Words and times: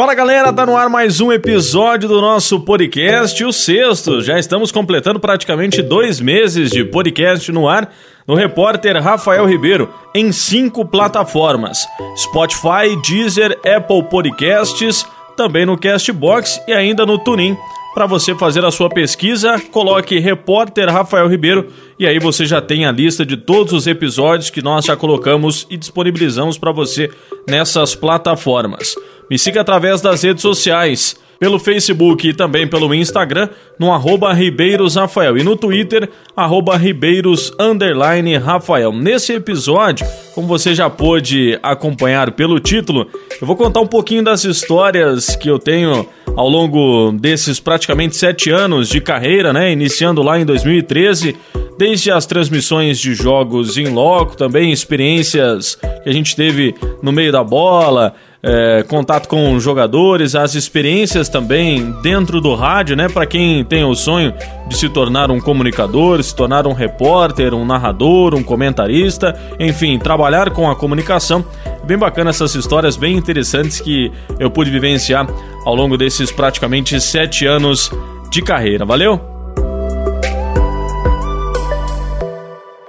Fala 0.00 0.14
galera, 0.14 0.50
tá 0.50 0.64
no 0.64 0.78
ar 0.78 0.88
mais 0.88 1.20
um 1.20 1.30
episódio 1.30 2.08
do 2.08 2.22
nosso 2.22 2.58
podcast, 2.60 3.44
o 3.44 3.52
sexto. 3.52 4.22
Já 4.22 4.38
estamos 4.38 4.72
completando 4.72 5.20
praticamente 5.20 5.82
dois 5.82 6.20
meses 6.20 6.70
de 6.70 6.82
podcast 6.86 7.52
no 7.52 7.68
ar. 7.68 7.92
No 8.26 8.34
repórter 8.34 8.96
Rafael 8.96 9.44
Ribeiro, 9.44 9.92
em 10.14 10.32
cinco 10.32 10.86
plataformas: 10.86 11.86
Spotify, 12.16 12.96
Deezer, 13.06 13.52
Apple 13.58 14.02
Podcasts, 14.04 15.06
também 15.36 15.66
no 15.66 15.76
Castbox 15.76 16.58
e 16.66 16.72
ainda 16.72 17.04
no 17.04 17.18
TuneIn. 17.18 17.54
Para 17.92 18.06
você 18.06 18.34
fazer 18.34 18.64
a 18.64 18.70
sua 18.70 18.88
pesquisa, 18.88 19.60
coloque 19.70 20.18
repórter 20.18 20.88
Rafael 20.88 21.28
Ribeiro 21.28 21.70
e 22.00 22.06
aí 22.06 22.18
você 22.18 22.46
já 22.46 22.62
tem 22.62 22.86
a 22.86 22.90
lista 22.90 23.26
de 23.26 23.36
todos 23.36 23.74
os 23.74 23.86
episódios 23.86 24.48
que 24.48 24.62
nós 24.62 24.86
já 24.86 24.96
colocamos 24.96 25.66
e 25.68 25.76
disponibilizamos 25.76 26.56
para 26.56 26.72
você 26.72 27.10
nessas 27.46 27.94
plataformas. 27.94 28.94
Me 29.30 29.38
siga 29.38 29.60
através 29.60 30.00
das 30.00 30.22
redes 30.22 30.40
sociais, 30.40 31.20
pelo 31.38 31.58
Facebook 31.58 32.26
e 32.26 32.32
também 32.32 32.66
pelo 32.66 32.94
Instagram, 32.94 33.50
no 33.78 33.92
arroba 33.92 34.32
Ribeiros 34.32 34.94
Rafael 34.94 35.36
e 35.36 35.42
no 35.42 35.56
Twitter, 35.56 36.08
arroba. 36.34 36.80
Nesse 38.94 39.34
episódio, 39.34 40.06
como 40.34 40.48
você 40.48 40.74
já 40.74 40.88
pôde 40.88 41.58
acompanhar 41.62 42.30
pelo 42.32 42.58
título, 42.58 43.08
eu 43.38 43.46
vou 43.46 43.56
contar 43.56 43.80
um 43.80 43.86
pouquinho 43.86 44.24
das 44.24 44.44
histórias 44.44 45.36
que 45.36 45.50
eu 45.50 45.58
tenho 45.58 46.08
ao 46.34 46.48
longo 46.48 47.12
desses 47.12 47.60
praticamente 47.60 48.16
sete 48.16 48.50
anos 48.50 48.88
de 48.88 49.02
carreira, 49.02 49.52
né? 49.52 49.70
Iniciando 49.70 50.22
lá 50.22 50.40
em 50.40 50.46
2013 50.46 51.36
desde 51.80 52.10
as 52.10 52.26
transmissões 52.26 53.00
de 53.00 53.14
jogos 53.14 53.78
em 53.78 53.88
loco, 53.88 54.36
também 54.36 54.70
experiências 54.70 55.76
que 55.76 56.10
a 56.10 56.12
gente 56.12 56.36
teve 56.36 56.74
no 57.02 57.10
meio 57.10 57.32
da 57.32 57.42
bola, 57.42 58.12
é, 58.42 58.84
contato 58.86 59.26
com 59.26 59.58
jogadores, 59.58 60.34
as 60.34 60.54
experiências 60.54 61.30
também 61.30 61.90
dentro 62.02 62.38
do 62.38 62.54
rádio, 62.54 62.94
né? 62.94 63.08
Para 63.08 63.24
quem 63.24 63.64
tem 63.64 63.82
o 63.82 63.94
sonho 63.94 64.34
de 64.68 64.76
se 64.76 64.90
tornar 64.90 65.30
um 65.30 65.40
comunicador, 65.40 66.22
se 66.22 66.36
tornar 66.36 66.66
um 66.66 66.74
repórter, 66.74 67.54
um 67.54 67.64
narrador, 67.64 68.34
um 68.34 68.42
comentarista, 68.42 69.34
enfim, 69.58 69.98
trabalhar 69.98 70.50
com 70.50 70.70
a 70.70 70.76
comunicação. 70.76 71.42
Bem 71.84 71.96
bacana 71.96 72.28
essas 72.28 72.54
histórias, 72.54 72.94
bem 72.94 73.16
interessantes 73.16 73.80
que 73.80 74.12
eu 74.38 74.50
pude 74.50 74.70
vivenciar 74.70 75.26
ao 75.64 75.74
longo 75.74 75.96
desses 75.96 76.30
praticamente 76.30 77.00
sete 77.00 77.46
anos 77.46 77.90
de 78.30 78.42
carreira. 78.42 78.84
Valeu? 78.84 79.39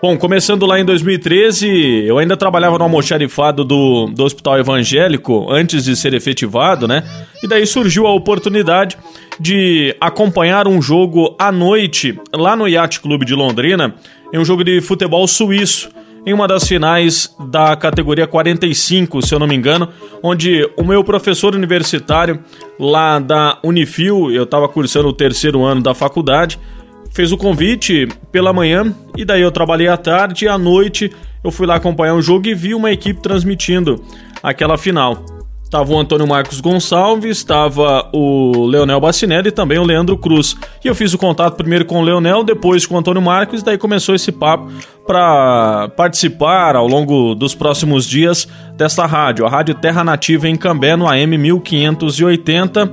Bom, 0.02 0.18
começando 0.18 0.66
lá 0.66 0.80
em 0.80 0.84
2013, 0.84 2.06
eu 2.08 2.18
ainda 2.18 2.36
trabalhava 2.36 2.76
no 2.76 2.84
almoxarifado 2.86 3.64
do, 3.64 4.08
do 4.08 4.24
Hospital 4.24 4.58
Evangélico 4.58 5.46
antes 5.48 5.84
de 5.84 5.96
ser 5.96 6.16
efetivado, 6.16 6.88
né? 6.88 7.04
E 7.44 7.48
daí 7.48 7.68
surgiu 7.68 8.08
a 8.08 8.12
oportunidade 8.12 8.98
de 9.40 9.96
acompanhar 10.02 10.68
um 10.68 10.82
jogo 10.82 11.36
à 11.38 11.52
noite 11.52 12.20
lá 12.34 12.56
no 12.56 12.68
Yacht 12.68 13.00
Clube 13.00 13.26
de 13.26 13.36
Londrina, 13.36 13.94
em 14.34 14.40
um 14.40 14.46
jogo 14.46 14.64
de 14.64 14.82
futebol 14.82 15.28
suíço 15.28 15.92
em 16.26 16.34
uma 16.34 16.48
das 16.48 16.68
finais 16.68 17.36
da 17.48 17.76
categoria 17.76 18.28
45, 18.28 19.22
se 19.22 19.34
eu 19.34 19.40
não 19.40 19.48
me 19.48 19.56
engano, 19.56 19.90
onde 20.22 20.68
o 20.78 20.84
meu 20.84 21.04
professor 21.04 21.56
universitário 21.56 22.40
lá 22.80 23.20
da 23.20 23.58
Unifil, 23.64 24.32
eu 24.32 24.44
estava 24.44 24.68
cursando 24.68 25.10
o 25.10 25.14
terceiro 25.14 25.64
ano 25.64 25.82
da 25.82 25.94
faculdade, 25.94 26.60
fez 27.12 27.32
o 27.32 27.38
convite 27.38 28.08
pela 28.32 28.54
manhã 28.54 28.94
e 29.16 29.24
daí 29.24 29.42
eu 29.42 29.52
trabalhei 29.52 29.88
à 29.88 29.98
tarde 29.98 30.46
e 30.46 30.48
à 30.48 30.58
noite 30.58 31.12
eu 31.44 31.52
fui 31.52 31.68
lá 31.68 31.76
acompanhar 31.76 32.16
o 32.16 32.22
jogo 32.22 32.48
e 32.48 32.56
vi 32.56 32.74
uma 32.74 32.92
equipe 32.92 33.22
transmitindo 33.22 34.02
aquela 34.42 34.78
final. 34.78 35.24
Tava 35.70 35.94
o 35.94 35.98
Antônio 35.98 36.28
Marcos 36.28 36.60
Gonçalves, 36.60 37.38
estava 37.38 38.10
o 38.12 38.66
Leonel 38.66 39.00
Bacinelli 39.00 39.48
e 39.48 39.52
também 39.52 39.80
o 39.80 39.86
Leandro 39.86 40.18
Cruz. 40.18 40.58
E 40.84 40.88
eu 40.90 40.94
fiz 40.94 41.14
o 41.14 41.18
contato 41.18 41.56
primeiro 41.56 41.86
com 41.86 42.02
o 42.02 42.04
Leonel, 42.04 42.44
depois 42.44 42.86
com 42.86 42.96
o 42.96 42.98
Antônio 42.98 43.22
Marcos, 43.22 43.64
daí 43.64 43.78
começou 43.78 44.14
esse 44.14 44.34
papo 44.34 44.70
para 45.08 45.88
participar 45.96 46.76
ao 46.76 46.88
longo 46.88 47.34
dos 47.34 47.56
próximos 47.56 48.06
dias 48.06 48.50
desta 48.76 49.06
rádio, 49.06 49.46
a 49.46 49.50
Rádio 49.50 49.74
Terra 49.76 50.04
Nativa 50.04 50.50
em 50.50 50.58
Cambé, 50.58 50.98
no 50.98 51.08
AM 51.08 51.38
1580 51.38 52.92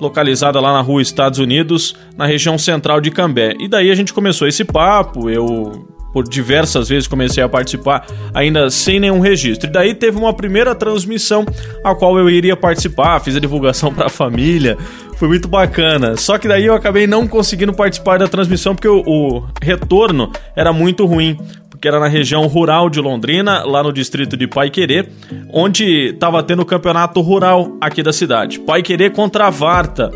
localizada 0.00 0.60
lá 0.60 0.72
na 0.72 0.80
rua 0.80 1.02
Estados 1.02 1.38
Unidos, 1.38 1.94
na 2.16 2.26
região 2.26 2.58
central 2.58 3.00
de 3.00 3.10
Cambé. 3.10 3.54
E 3.58 3.68
daí 3.68 3.90
a 3.90 3.94
gente 3.94 4.12
começou 4.12 4.48
esse 4.48 4.64
papo, 4.64 5.30
eu 5.30 5.86
por 6.14 6.22
diversas 6.22 6.88
vezes 6.88 7.08
comecei 7.08 7.42
a 7.42 7.48
participar, 7.48 8.06
ainda 8.32 8.70
sem 8.70 9.00
nenhum 9.00 9.18
registro. 9.18 9.68
E 9.68 9.72
daí 9.72 9.94
teve 9.96 10.16
uma 10.16 10.32
primeira 10.32 10.72
transmissão 10.72 11.44
a 11.82 11.92
qual 11.92 12.16
eu 12.16 12.30
iria 12.30 12.56
participar, 12.56 13.18
fiz 13.18 13.34
a 13.34 13.40
divulgação 13.40 13.90
para 13.92 14.06
a 14.06 14.08
família, 14.08 14.78
foi 15.16 15.26
muito 15.26 15.48
bacana. 15.48 16.16
Só 16.16 16.38
que 16.38 16.46
daí 16.46 16.66
eu 16.66 16.74
acabei 16.74 17.08
não 17.08 17.26
conseguindo 17.26 17.72
participar 17.72 18.20
da 18.20 18.28
transmissão 18.28 18.76
porque 18.76 18.86
o, 18.86 19.02
o 19.04 19.44
retorno 19.60 20.30
era 20.54 20.72
muito 20.72 21.04
ruim 21.04 21.36
que 21.84 21.88
era 21.88 22.00
na 22.00 22.08
região 22.08 22.46
rural 22.46 22.88
de 22.88 22.98
Londrina, 22.98 23.62
lá 23.62 23.82
no 23.82 23.92
distrito 23.92 24.38
de 24.38 24.46
Paiquerê, 24.46 25.06
onde 25.52 26.14
estava 26.14 26.42
tendo 26.42 26.62
o 26.62 26.64
campeonato 26.64 27.20
rural 27.20 27.76
aqui 27.78 28.02
da 28.02 28.10
cidade. 28.10 28.58
Paiquerê 28.58 29.10
contra 29.10 29.48
a 29.48 29.50
Varta. 29.50 30.10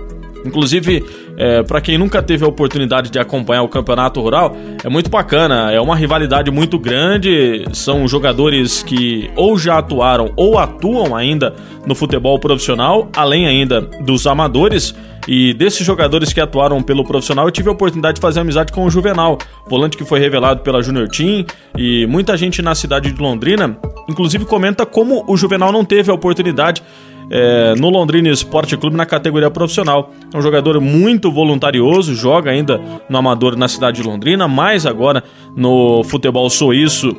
Inclusive, 0.46 1.04
é, 1.40 1.62
para 1.62 1.80
quem 1.80 1.96
nunca 1.96 2.20
teve 2.20 2.44
a 2.44 2.48
oportunidade 2.48 3.10
de 3.10 3.18
acompanhar 3.18 3.62
o 3.62 3.68
campeonato 3.68 4.20
rural, 4.20 4.56
é 4.82 4.88
muito 4.88 5.08
bacana. 5.08 5.70
É 5.70 5.80
uma 5.80 5.94
rivalidade 5.94 6.50
muito 6.50 6.80
grande. 6.80 7.64
São 7.72 8.08
jogadores 8.08 8.82
que 8.82 9.30
ou 9.36 9.56
já 9.56 9.78
atuaram 9.78 10.32
ou 10.34 10.58
atuam 10.58 11.14
ainda 11.14 11.54
no 11.86 11.94
futebol 11.94 12.40
profissional, 12.40 13.08
além 13.14 13.46
ainda 13.46 13.80
dos 13.80 14.26
amadores. 14.26 14.92
E 15.28 15.54
desses 15.54 15.86
jogadores 15.86 16.32
que 16.32 16.40
atuaram 16.40 16.82
pelo 16.82 17.04
profissional, 17.04 17.46
eu 17.46 17.52
tive 17.52 17.68
a 17.68 17.72
oportunidade 17.72 18.16
de 18.16 18.20
fazer 18.20 18.40
amizade 18.40 18.72
com 18.72 18.84
o 18.84 18.90
Juvenal, 18.90 19.38
volante 19.68 19.96
que 19.96 20.04
foi 20.04 20.18
revelado 20.18 20.62
pela 20.62 20.82
Junior 20.82 21.06
Team. 21.06 21.44
E 21.76 22.04
muita 22.06 22.36
gente 22.36 22.62
na 22.62 22.74
cidade 22.74 23.12
de 23.12 23.22
Londrina, 23.22 23.78
inclusive, 24.08 24.44
comenta 24.44 24.84
como 24.84 25.24
o 25.28 25.36
Juvenal 25.36 25.70
não 25.70 25.84
teve 25.84 26.10
a 26.10 26.14
oportunidade 26.14 26.82
é, 27.30 27.74
no 27.74 27.90
Londrina 27.90 28.28
Esporte 28.28 28.76
Clube 28.76 28.96
na 28.96 29.06
categoria 29.06 29.50
profissional. 29.50 30.12
É 30.32 30.36
um 30.36 30.42
jogador 30.42 30.80
muito 30.80 31.30
voluntarioso, 31.30 32.14
joga 32.14 32.50
ainda 32.50 32.80
no 33.08 33.18
amador 33.18 33.56
na 33.56 33.68
cidade 33.68 34.00
de 34.02 34.08
Londrina, 34.08 34.46
mais 34.48 34.86
agora 34.86 35.22
no 35.56 36.02
futebol 36.04 36.48
suíço, 36.50 37.16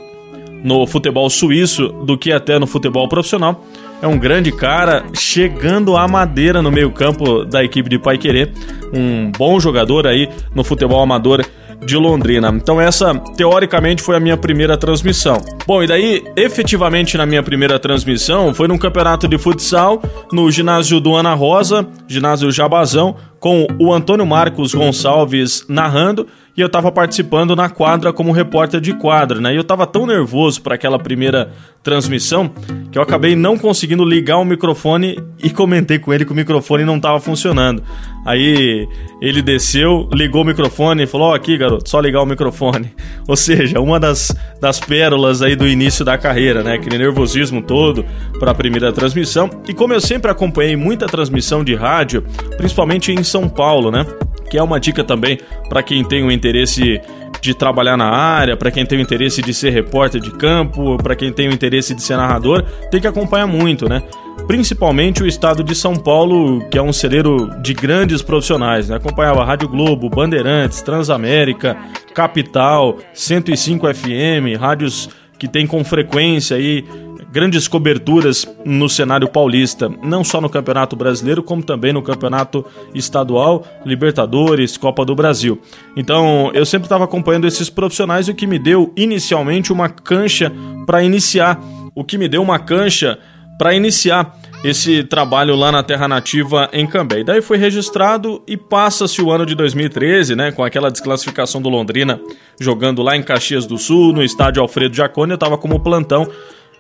no 0.63 0.85
futebol 0.85 1.29
suíço 1.29 1.87
do 2.05 2.17
que 2.17 2.31
até 2.31 2.59
no 2.59 2.67
futebol 2.67 3.07
profissional 3.07 3.63
é 4.01 4.07
um 4.07 4.17
grande 4.17 4.51
cara, 4.51 5.05
chegando 5.13 5.97
à 5.97 6.07
madeira 6.07 6.61
no 6.61 6.71
meio-campo 6.71 7.43
da 7.43 7.63
equipe 7.63 7.89
de 7.89 7.99
Pai 7.99 8.17
Querer. 8.17 8.51
Um 8.93 9.31
bom 9.31 9.59
jogador 9.59 10.07
aí 10.07 10.29
no 10.55 10.63
futebol 10.63 11.01
amador 11.01 11.43
de 11.85 11.95
Londrina. 11.97 12.49
Então 12.49 12.79
essa 12.79 13.13
teoricamente 13.35 14.01
foi 14.01 14.15
a 14.15 14.19
minha 14.19 14.37
primeira 14.37 14.77
transmissão. 14.77 15.41
Bom, 15.65 15.83
e 15.83 15.87
daí 15.87 16.23
efetivamente 16.35 17.17
na 17.17 17.25
minha 17.25 17.43
primeira 17.43 17.79
transmissão 17.79 18.53
foi 18.53 18.67
num 18.67 18.77
campeonato 18.77 19.27
de 19.27 19.37
futsal 19.37 20.01
no 20.31 20.49
ginásio 20.51 20.99
do 20.99 21.15
Ana 21.15 21.33
Rosa, 21.33 21.87
ginásio 22.07 22.51
Jabazão, 22.51 23.15
com 23.39 23.67
o 23.79 23.93
Antônio 23.93 24.25
Marcos 24.25 24.73
Gonçalves 24.73 25.65
narrando 25.67 26.27
e 26.59 26.61
eu 26.61 26.67
estava 26.67 26.91
participando 26.91 27.55
na 27.55 27.69
quadra 27.69 28.11
como 28.11 28.33
repórter 28.33 28.81
de 28.81 28.91
quadra, 28.91 29.39
né? 29.39 29.53
E 29.53 29.55
eu 29.55 29.61
estava 29.61 29.87
tão 29.87 30.05
nervoso 30.05 30.61
para 30.61 30.75
aquela 30.75 30.99
primeira 30.99 31.53
transmissão 31.81 32.51
que 32.91 32.97
eu 32.97 33.01
acabei 33.01 33.33
não 33.33 33.57
conseguindo 33.57 34.03
ligar 34.03 34.37
o 34.39 34.43
microfone 34.43 35.17
e 35.41 35.49
comentei 35.49 35.97
com 35.99 36.13
ele 36.13 36.25
que 36.25 36.33
o 36.33 36.35
microfone 36.35 36.83
não 36.83 36.97
estava 36.97 37.17
funcionando. 37.21 37.81
Aí 38.25 38.85
ele 39.21 39.41
desceu, 39.41 40.09
ligou 40.13 40.41
o 40.41 40.45
microfone 40.45 41.03
e 41.03 41.07
falou: 41.07 41.27
Ó, 41.27 41.31
oh, 41.31 41.33
aqui, 41.33 41.57
garoto, 41.57 41.89
só 41.89 42.01
ligar 42.01 42.21
o 42.21 42.25
microfone. 42.25 42.93
Ou 43.25 43.37
seja, 43.37 43.79
uma 43.79 43.97
das, 43.97 44.35
das 44.59 44.81
pérolas 44.81 45.41
aí 45.41 45.55
do 45.55 45.65
início 45.65 46.03
da 46.03 46.17
carreira, 46.17 46.61
né? 46.61 46.73
Aquele 46.73 46.97
nervosismo 46.97 47.61
todo 47.61 48.03
para 48.37 48.51
a 48.51 48.53
primeira 48.53 48.91
transmissão. 48.91 49.49
E 49.65 49.73
como 49.73 49.93
eu 49.93 50.01
sempre 50.01 50.29
acompanhei 50.29 50.75
muita 50.75 51.05
transmissão 51.05 51.63
de 51.63 51.73
rádio, 51.73 52.21
principalmente 52.57 53.13
em 53.13 53.23
São 53.23 53.47
Paulo, 53.47 53.89
né? 53.89 54.05
Que 54.49 54.57
é 54.57 54.63
uma 54.63 54.79
dica 54.79 55.03
também 55.03 55.37
para 55.69 55.83
quem 55.83 56.03
tem 56.03 56.23
o 56.23 56.31
interesse 56.31 57.01
de 57.41 57.53
trabalhar 57.53 57.95
na 57.95 58.09
área, 58.09 58.57
para 58.57 58.71
quem 58.71 58.85
tem 58.85 58.99
o 58.99 59.01
interesse 59.01 59.41
de 59.41 59.53
ser 59.53 59.69
repórter 59.69 60.19
de 60.19 60.31
campo, 60.31 60.97
para 60.97 61.15
quem 61.15 61.31
tem 61.31 61.47
o 61.47 61.53
interesse 61.53 61.93
de 61.93 62.01
ser 62.01 62.17
narrador, 62.17 62.63
tem 62.91 62.99
que 62.99 63.07
acompanhar 63.07 63.47
muito, 63.47 63.87
né? 63.87 64.03
Principalmente 64.47 65.23
o 65.23 65.27
estado 65.27 65.63
de 65.63 65.75
São 65.75 65.95
Paulo, 65.95 66.67
que 66.69 66.77
é 66.77 66.81
um 66.81 66.91
celeiro 66.91 67.49
de 67.61 67.73
grandes 67.73 68.21
profissionais, 68.21 68.89
né? 68.89 68.95
Acompanhava 68.95 69.45
Rádio 69.45 69.69
Globo, 69.69 70.09
Bandeirantes, 70.09 70.81
Transamérica, 70.81 71.77
Capital, 72.13 72.97
105 73.13 73.93
FM, 73.93 74.59
rádios 74.59 75.09
que 75.37 75.47
tem 75.47 75.65
com 75.65 75.83
frequência 75.83 76.57
aí 76.57 76.83
grandes 77.31 77.67
coberturas 77.67 78.47
no 78.65 78.89
cenário 78.89 79.27
paulista, 79.27 79.91
não 80.03 80.23
só 80.23 80.41
no 80.41 80.49
Campeonato 80.49 80.95
Brasileiro, 80.95 81.43
como 81.43 81.63
também 81.63 81.93
no 81.93 82.01
Campeonato 82.01 82.65
Estadual, 82.93 83.65
Libertadores, 83.85 84.77
Copa 84.77 85.05
do 85.05 85.15
Brasil. 85.15 85.59
Então, 85.95 86.51
eu 86.53 86.65
sempre 86.65 86.85
estava 86.85 87.03
acompanhando 87.03 87.47
esses 87.47 87.69
profissionais, 87.69 88.27
o 88.27 88.33
que 88.33 88.47
me 88.47 88.57
deu 88.57 88.91
inicialmente 88.95 89.71
uma 89.71 89.89
cancha 89.89 90.51
para 90.85 91.03
iniciar, 91.03 91.59
o 91.93 92.03
que 92.03 92.17
me 92.17 92.27
deu 92.27 92.41
uma 92.41 92.57
cancha 92.57 93.19
para 93.57 93.73
iniciar 93.73 94.35
esse 94.63 95.03
trabalho 95.03 95.55
lá 95.55 95.71
na 95.71 95.83
Terra 95.83 96.07
Nativa 96.07 96.69
em 96.73 96.85
Cambé. 96.85 97.19
E 97.19 97.23
daí 97.23 97.41
foi 97.41 97.57
registrado 97.57 98.41
e 98.47 98.57
passa-se 98.57 99.21
o 99.21 99.31
ano 99.31 99.45
de 99.45 99.55
2013, 99.55 100.35
né, 100.35 100.51
com 100.51 100.63
aquela 100.63 100.91
desclassificação 100.91 101.61
do 101.61 101.69
Londrina 101.69 102.19
jogando 102.59 103.01
lá 103.01 103.15
em 103.15 103.23
Caxias 103.23 103.65
do 103.65 103.77
Sul, 103.77 104.11
no 104.11 104.23
estádio 104.23 104.61
Alfredo 104.61 104.95
Jaconi, 104.95 105.31
eu 105.31 105.37
tava 105.37 105.57
como 105.57 105.79
plantão 105.79 106.27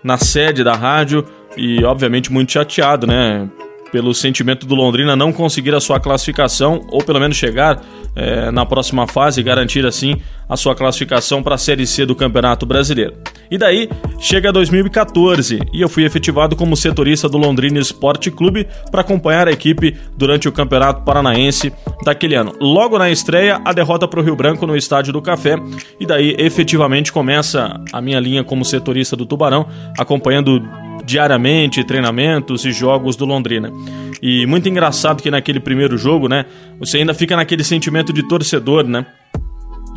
na 0.03 0.17
sede 0.17 0.63
da 0.63 0.73
rádio 0.73 1.25
e 1.57 1.83
obviamente 1.83 2.31
muito 2.31 2.51
chateado, 2.51 3.05
né, 3.07 3.47
pelo 3.91 4.13
sentimento 4.13 4.65
do 4.65 4.75
Londrina 4.75 5.15
não 5.15 5.31
conseguir 5.31 5.73
a 5.73 5.79
sua 5.79 5.99
classificação, 5.99 6.85
ou 6.91 7.03
pelo 7.03 7.19
menos 7.19 7.37
chegar 7.37 7.81
é, 8.15 8.51
na 8.51 8.65
próxima 8.65 9.07
fase 9.07 9.39
e 9.39 9.43
garantir 9.43 9.85
assim 9.85 10.17
a 10.47 10.57
sua 10.57 10.75
classificação 10.75 11.43
para 11.43 11.55
a 11.55 11.57
Série 11.57 11.85
C 11.85 12.05
do 12.05 12.15
Campeonato 12.15 12.65
Brasileiro. 12.65 13.13
E 13.51 13.57
daí 13.57 13.89
chega 14.19 14.51
2014 14.51 15.59
e 15.71 15.81
eu 15.81 15.87
fui 15.87 16.03
efetivado 16.03 16.55
como 16.55 16.75
setorista 16.75 17.29
do 17.29 17.37
Londrina 17.37 17.79
Esporte 17.79 18.31
Clube 18.31 18.67
para 18.91 19.01
acompanhar 19.01 19.47
a 19.47 19.51
equipe 19.51 19.95
durante 20.17 20.47
o 20.47 20.51
Campeonato 20.51 21.03
Paranaense 21.03 21.71
daquele 22.03 22.35
ano. 22.35 22.53
Logo 22.59 22.97
na 22.97 23.09
estreia, 23.09 23.61
a 23.63 23.73
derrota 23.73 24.07
para 24.07 24.19
o 24.19 24.23
Rio 24.23 24.35
Branco 24.35 24.65
no 24.65 24.75
Estádio 24.75 25.13
do 25.13 25.21
Café, 25.21 25.55
e 25.99 26.05
daí 26.05 26.35
efetivamente 26.39 27.11
começa 27.11 27.79
a 27.93 28.01
minha 28.01 28.19
linha 28.19 28.43
como 28.43 28.65
setorista 28.65 29.15
do 29.15 29.25
Tubarão, 29.25 29.67
acompanhando 29.97 30.61
diariamente 31.09 31.83
treinamentos 31.83 32.65
e 32.65 32.71
jogos 32.71 33.15
do 33.15 33.25
Londrina. 33.25 33.73
E 34.21 34.45
muito 34.45 34.69
engraçado 34.69 35.23
que 35.23 35.31
naquele 35.31 35.59
primeiro 35.59 35.97
jogo, 35.97 36.27
né, 36.27 36.45
você 36.79 36.97
ainda 36.97 37.13
fica 37.13 37.35
naquele 37.35 37.63
sentimento 37.63 38.13
de 38.13 38.27
torcedor, 38.27 38.85
né? 38.85 39.05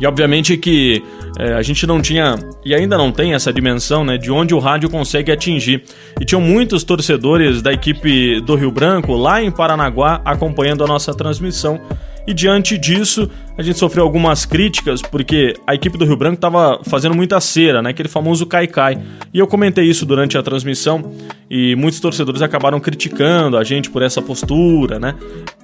E 0.03 0.05
obviamente 0.05 0.57
que 0.57 1.01
é, 1.39 1.53
a 1.53 1.61
gente 1.61 1.87
não 1.87 2.01
tinha 2.01 2.37
e 2.65 2.75
ainda 2.75 2.97
não 2.97 3.09
tem 3.09 3.33
essa 3.33 3.53
dimensão 3.53 4.03
né, 4.03 4.17
de 4.17 4.29
onde 4.29 4.53
o 4.53 4.59
rádio 4.59 4.89
consegue 4.89 5.31
atingir. 5.31 5.81
E 6.19 6.25
tinham 6.25 6.41
muitos 6.41 6.83
torcedores 6.83 7.61
da 7.61 7.71
equipe 7.71 8.41
do 8.41 8.55
Rio 8.55 8.69
Branco 8.69 9.13
lá 9.13 9.41
em 9.41 9.49
Paranaguá 9.49 10.21
acompanhando 10.25 10.83
a 10.83 10.87
nossa 10.87 11.13
transmissão. 11.13 11.79
E 12.27 12.33
diante 12.33 12.77
disso, 12.77 13.29
a 13.57 13.61
gente 13.61 13.79
sofreu 13.79 14.03
algumas 14.03 14.45
críticas 14.45 15.01
porque 15.01 15.55
a 15.65 15.73
equipe 15.73 15.97
do 15.97 16.03
Rio 16.03 16.17
Branco 16.17 16.35
estava 16.35 16.81
fazendo 16.83 17.15
muita 17.15 17.39
cera, 17.39 17.81
né? 17.81 17.91
Aquele 17.91 18.09
famoso 18.09 18.45
cai-cai. 18.45 19.01
E 19.33 19.39
eu 19.39 19.47
comentei 19.47 19.85
isso 19.85 20.05
durante 20.05 20.37
a 20.37 20.43
transmissão 20.43 21.13
e 21.49 21.77
muitos 21.77 22.01
torcedores 22.01 22.41
acabaram 22.41 22.79
criticando 22.79 23.57
a 23.57 23.63
gente 23.63 23.89
por 23.89 24.01
essa 24.01 24.21
postura, 24.21 24.99
né? 24.99 25.15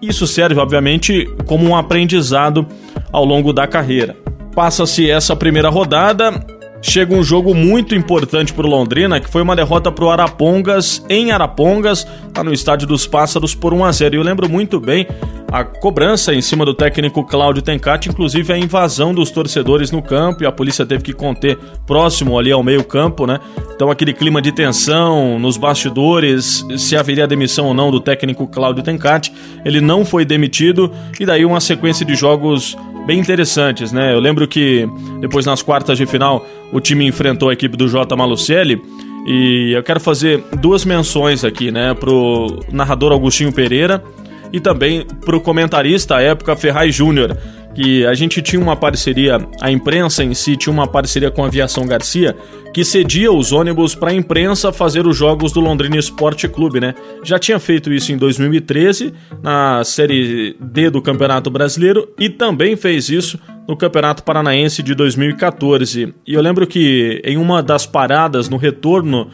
Isso 0.01 0.25
serve, 0.25 0.59
obviamente, 0.59 1.25
como 1.45 1.65
um 1.65 1.75
aprendizado 1.75 2.65
ao 3.11 3.25
longo 3.25 3.51
da 3.51 3.67
carreira. 3.67 4.15
Passa-se 4.59 5.09
essa 5.09 5.37
primeira 5.37 5.69
rodada, 5.69 6.45
chega 6.81 7.15
um 7.15 7.23
jogo 7.23 7.55
muito 7.55 7.95
importante 7.95 8.53
para 8.53 8.67
Londrina, 8.67 9.17
que 9.17 9.29
foi 9.29 9.41
uma 9.41 9.55
derrota 9.55 9.89
para 9.89 10.03
o 10.03 10.09
Arapongas 10.09 11.01
em 11.07 11.31
Arapongas, 11.31 12.05
lá 12.35 12.43
no 12.43 12.51
Estádio 12.51 12.85
dos 12.85 13.07
Pássaros 13.07 13.55
por 13.55 13.73
1 13.73 13.85
a 13.85 13.91
0. 13.93 14.15
E 14.15 14.17
eu 14.17 14.21
lembro 14.21 14.49
muito 14.49 14.77
bem 14.77 15.07
a 15.49 15.63
cobrança 15.63 16.33
em 16.33 16.41
cima 16.41 16.65
do 16.65 16.73
técnico 16.73 17.23
Cláudio 17.23 17.61
Tencati, 17.61 18.09
inclusive 18.09 18.51
a 18.51 18.57
invasão 18.57 19.13
dos 19.13 19.31
torcedores 19.31 19.91
no 19.91 20.01
campo 20.01 20.43
e 20.43 20.45
a 20.45 20.51
polícia 20.51 20.85
teve 20.85 21.03
que 21.03 21.13
conter 21.13 21.57
próximo 21.87 22.37
ali 22.37 22.51
ao 22.51 22.61
meio-campo, 22.61 23.25
né? 23.25 23.39
Então 23.73 23.89
aquele 23.89 24.11
clima 24.11 24.41
de 24.41 24.51
tensão 24.51 25.39
nos 25.39 25.55
bastidores, 25.55 26.65
se 26.77 26.97
haveria 26.97 27.25
demissão 27.25 27.67
ou 27.67 27.73
não 27.73 27.89
do 27.89 27.99
técnico 28.01 28.45
Cláudio 28.45 28.83
Tencati, 28.83 29.31
ele 29.63 29.79
não 29.79 30.03
foi 30.03 30.25
demitido 30.25 30.91
e 31.17 31.25
daí 31.25 31.45
uma 31.45 31.61
sequência 31.61 32.05
de 32.05 32.13
jogos 32.13 32.77
bem 33.05 33.19
interessantes, 33.19 33.91
né? 33.91 34.13
Eu 34.13 34.19
lembro 34.19 34.47
que 34.47 34.87
depois 35.19 35.45
nas 35.45 35.61
quartas 35.61 35.97
de 35.97 36.05
final 36.05 36.45
o 36.71 36.79
time 36.79 37.07
enfrentou 37.07 37.49
a 37.49 37.53
equipe 37.53 37.75
do 37.75 37.87
J. 37.87 38.15
Malucelli. 38.15 38.81
E 39.25 39.73
eu 39.73 39.83
quero 39.83 39.99
fazer 39.99 40.43
duas 40.59 40.85
menções 40.85 41.43
aqui, 41.43 41.71
né, 41.71 41.93
pro 41.93 42.59
narrador 42.71 43.11
Augustinho 43.11 43.51
Pereira 43.51 44.03
e 44.51 44.59
também 44.59 45.05
pro 45.25 45.39
comentarista 45.39 46.15
à 46.15 46.21
época 46.21 46.55
Ferraz 46.55 46.95
Júnior, 46.95 47.37
que 47.73 48.05
a 48.05 48.13
gente 48.13 48.41
tinha 48.41 48.61
uma 48.61 48.75
parceria, 48.75 49.37
a 49.61 49.71
imprensa 49.71 50.23
em 50.23 50.33
si 50.33 50.57
tinha 50.57 50.73
uma 50.73 50.87
parceria 50.87 51.31
com 51.31 51.43
a 51.43 51.47
Aviação 51.47 51.85
Garcia, 51.85 52.35
que 52.73 52.83
cedia 52.83 53.31
os 53.31 53.51
ônibus 53.51 53.95
para 53.95 54.11
a 54.11 54.13
imprensa 54.13 54.71
fazer 54.71 55.07
os 55.07 55.17
jogos 55.17 55.51
do 55.51 55.59
Londrina 55.59 55.97
Esporte 55.97 56.47
Clube, 56.47 56.79
né? 56.79 56.93
Já 57.23 57.39
tinha 57.39 57.59
feito 57.59 57.91
isso 57.91 58.11
em 58.11 58.17
2013, 58.17 59.13
na 59.41 59.83
Série 59.83 60.55
D 60.59 60.89
do 60.89 61.01
Campeonato 61.01 61.49
Brasileiro, 61.49 62.09
e 62.19 62.29
também 62.29 62.75
fez 62.75 63.09
isso 63.09 63.39
no 63.69 63.77
Campeonato 63.77 64.23
Paranaense 64.23 64.81
de 64.81 64.95
2014. 64.95 66.11
E 66.25 66.33
eu 66.33 66.41
lembro 66.41 66.65
que 66.65 67.21
em 67.23 67.37
uma 67.37 67.61
das 67.61 67.85
paradas 67.85 68.49
no 68.49 68.57
retorno 68.57 69.29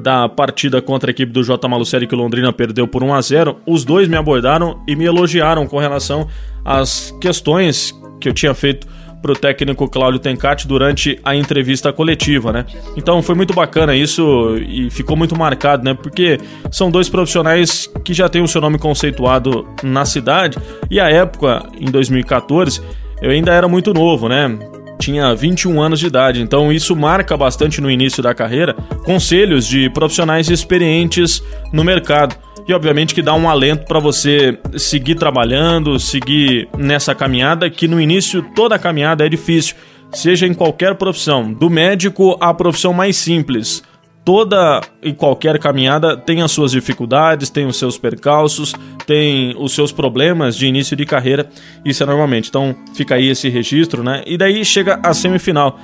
da 0.00 0.28
partida 0.28 0.80
contra 0.80 1.10
a 1.10 1.12
equipe 1.12 1.32
do 1.32 1.42
J. 1.42 1.68
Malucelli 1.68 2.06
que 2.06 2.14
o 2.14 2.18
Londrina 2.18 2.52
perdeu 2.52 2.86
por 2.86 3.02
1 3.02 3.12
a 3.12 3.20
0, 3.20 3.56
os 3.66 3.84
dois 3.84 4.06
me 4.06 4.16
abordaram 4.16 4.80
e 4.86 4.94
me 4.94 5.06
elogiaram 5.06 5.66
com 5.66 5.76
relação 5.78 6.28
às 6.64 7.12
questões 7.20 7.92
que 8.20 8.28
eu 8.28 8.32
tinha 8.32 8.54
feito 8.54 8.86
pro 9.20 9.34
técnico 9.34 9.88
Cláudio 9.88 10.20
Tencati 10.20 10.68
durante 10.68 11.18
a 11.24 11.34
entrevista 11.34 11.92
coletiva, 11.92 12.52
né? 12.52 12.64
Então 12.96 13.20
foi 13.22 13.34
muito 13.34 13.52
bacana 13.52 13.94
isso 13.94 14.56
e 14.56 14.88
ficou 14.88 15.16
muito 15.16 15.36
marcado, 15.36 15.84
né? 15.84 15.94
Porque 15.94 16.38
são 16.70 16.92
dois 16.92 17.08
profissionais 17.08 17.90
que 18.04 18.14
já 18.14 18.28
têm 18.28 18.40
o 18.40 18.48
seu 18.48 18.60
nome 18.60 18.78
conceituado 18.78 19.66
na 19.82 20.04
cidade 20.04 20.58
e 20.88 21.00
a 21.00 21.10
época, 21.10 21.66
em 21.78 21.90
2014, 21.90 22.80
eu 23.20 23.30
ainda 23.30 23.52
era 23.52 23.68
muito 23.68 23.92
novo, 23.92 24.28
né? 24.28 24.58
tinha 25.00 25.34
21 25.34 25.80
anos 25.80 25.98
de 25.98 26.06
idade, 26.06 26.42
então 26.42 26.70
isso 26.70 26.94
marca 26.94 27.36
bastante 27.36 27.80
no 27.80 27.90
início 27.90 28.22
da 28.22 28.34
carreira 28.34 28.74
conselhos 29.02 29.66
de 29.66 29.88
profissionais 29.88 30.50
experientes 30.50 31.42
no 31.72 31.82
mercado. 31.82 32.36
E 32.68 32.74
obviamente 32.74 33.14
que 33.14 33.22
dá 33.22 33.34
um 33.34 33.48
alento 33.48 33.86
para 33.86 33.98
você 33.98 34.58
seguir 34.76 35.14
trabalhando, 35.14 35.98
seguir 35.98 36.68
nessa 36.76 37.14
caminhada, 37.14 37.70
que 37.70 37.88
no 37.88 38.00
início 38.00 38.42
toda 38.54 38.78
caminhada 38.78 39.24
é 39.24 39.28
difícil, 39.28 39.74
seja 40.12 40.46
em 40.46 40.52
qualquer 40.52 40.94
profissão, 40.94 41.50
do 41.50 41.70
médico 41.70 42.36
à 42.40 42.52
profissão 42.52 42.92
mais 42.92 43.16
simples 43.16 43.82
toda 44.24 44.80
e 45.02 45.12
qualquer 45.12 45.58
caminhada 45.58 46.16
tem 46.16 46.42
as 46.42 46.52
suas 46.52 46.72
dificuldades, 46.72 47.50
tem 47.50 47.66
os 47.66 47.76
seus 47.76 47.98
percalços, 47.98 48.74
tem 49.06 49.54
os 49.58 49.72
seus 49.72 49.92
problemas 49.92 50.56
de 50.56 50.66
início 50.66 50.96
de 50.96 51.04
carreira, 51.04 51.48
isso 51.84 52.02
é 52.02 52.06
normalmente. 52.06 52.48
Então 52.48 52.74
fica 52.94 53.14
aí 53.14 53.28
esse 53.28 53.48
registro, 53.48 54.02
né? 54.02 54.22
E 54.26 54.36
daí 54.36 54.64
chega 54.64 55.00
a 55.02 55.14
semifinal. 55.14 55.78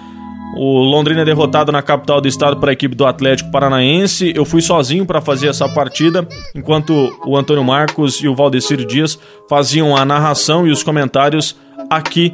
O 0.58 0.78
Londrina 0.78 1.20
é 1.20 1.24
derrotado 1.24 1.70
na 1.70 1.82
capital 1.82 2.20
do 2.20 2.28
estado 2.28 2.56
para 2.56 2.70
a 2.70 2.72
equipe 2.72 2.94
do 2.94 3.04
Atlético 3.04 3.50
Paranaense. 3.50 4.32
Eu 4.34 4.44
fui 4.44 4.62
sozinho 4.62 5.04
para 5.04 5.20
fazer 5.20 5.48
essa 5.48 5.68
partida, 5.68 6.26
enquanto 6.54 7.10
o 7.26 7.36
Antônio 7.36 7.64
Marcos 7.64 8.22
e 8.22 8.28
o 8.28 8.34
Valdecir 8.34 8.86
Dias 8.86 9.18
faziam 9.50 9.94
a 9.94 10.04
narração 10.04 10.66
e 10.66 10.70
os 10.70 10.82
comentários 10.82 11.56
aqui 11.90 12.32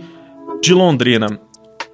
de 0.62 0.72
Londrina. 0.72 1.40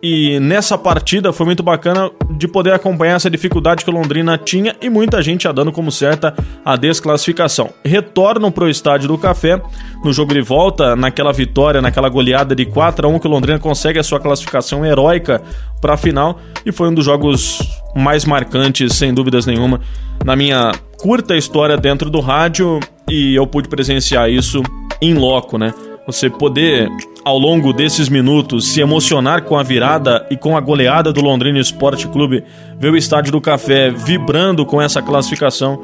E 0.00 0.38
nessa 0.38 0.78
partida 0.78 1.32
foi 1.32 1.44
muito 1.44 1.62
bacana 1.62 2.08
de 2.30 2.46
poder 2.46 2.72
acompanhar 2.72 3.16
essa 3.16 3.28
dificuldade 3.28 3.84
que 3.84 3.90
o 3.90 3.92
Londrina 3.92 4.38
tinha 4.38 4.76
e 4.80 4.88
muita 4.88 5.20
gente 5.20 5.42
já 5.42 5.50
dando 5.50 5.72
como 5.72 5.90
certa 5.90 6.32
a 6.64 6.76
desclassificação. 6.76 7.70
Retornam 7.84 8.52
para 8.52 8.64
o 8.64 8.68
estádio 8.68 9.08
do 9.08 9.18
Café 9.18 9.60
no 10.04 10.12
jogo 10.12 10.32
de 10.32 10.40
volta, 10.40 10.94
naquela 10.94 11.32
vitória, 11.32 11.82
naquela 11.82 12.08
goleada 12.08 12.54
de 12.54 12.64
4 12.64 13.08
a 13.08 13.10
1 13.10 13.18
que 13.18 13.26
o 13.26 13.30
Londrina 13.30 13.58
consegue 13.58 13.98
a 13.98 14.04
sua 14.04 14.20
classificação 14.20 14.86
heróica 14.86 15.42
para 15.80 15.94
a 15.94 15.96
final 15.96 16.38
e 16.64 16.70
foi 16.70 16.88
um 16.88 16.94
dos 16.94 17.04
jogos 17.04 17.58
mais 17.96 18.24
marcantes, 18.24 18.94
sem 18.94 19.12
dúvidas 19.12 19.46
nenhuma, 19.46 19.80
na 20.24 20.36
minha 20.36 20.70
curta 20.98 21.36
história 21.36 21.76
dentro 21.76 22.08
do 22.08 22.20
rádio 22.20 22.78
e 23.08 23.34
eu 23.34 23.48
pude 23.48 23.68
presenciar 23.68 24.30
isso 24.30 24.62
em 25.02 25.14
loco, 25.14 25.58
né? 25.58 25.74
Você 26.06 26.30
poder 26.30 26.88
ao 27.28 27.38
longo 27.38 27.74
desses 27.74 28.08
minutos, 28.08 28.72
se 28.72 28.80
emocionar 28.80 29.42
com 29.42 29.58
a 29.58 29.62
virada 29.62 30.26
e 30.30 30.36
com 30.36 30.56
a 30.56 30.60
goleada 30.60 31.12
do 31.12 31.20
Londrina 31.20 31.58
Esporte 31.58 32.08
Clube, 32.08 32.42
ver 32.78 32.90
o 32.90 32.96
Estádio 32.96 33.30
do 33.30 33.38
Café 33.38 33.90
vibrando 33.90 34.64
com 34.64 34.80
essa 34.80 35.02
classificação, 35.02 35.78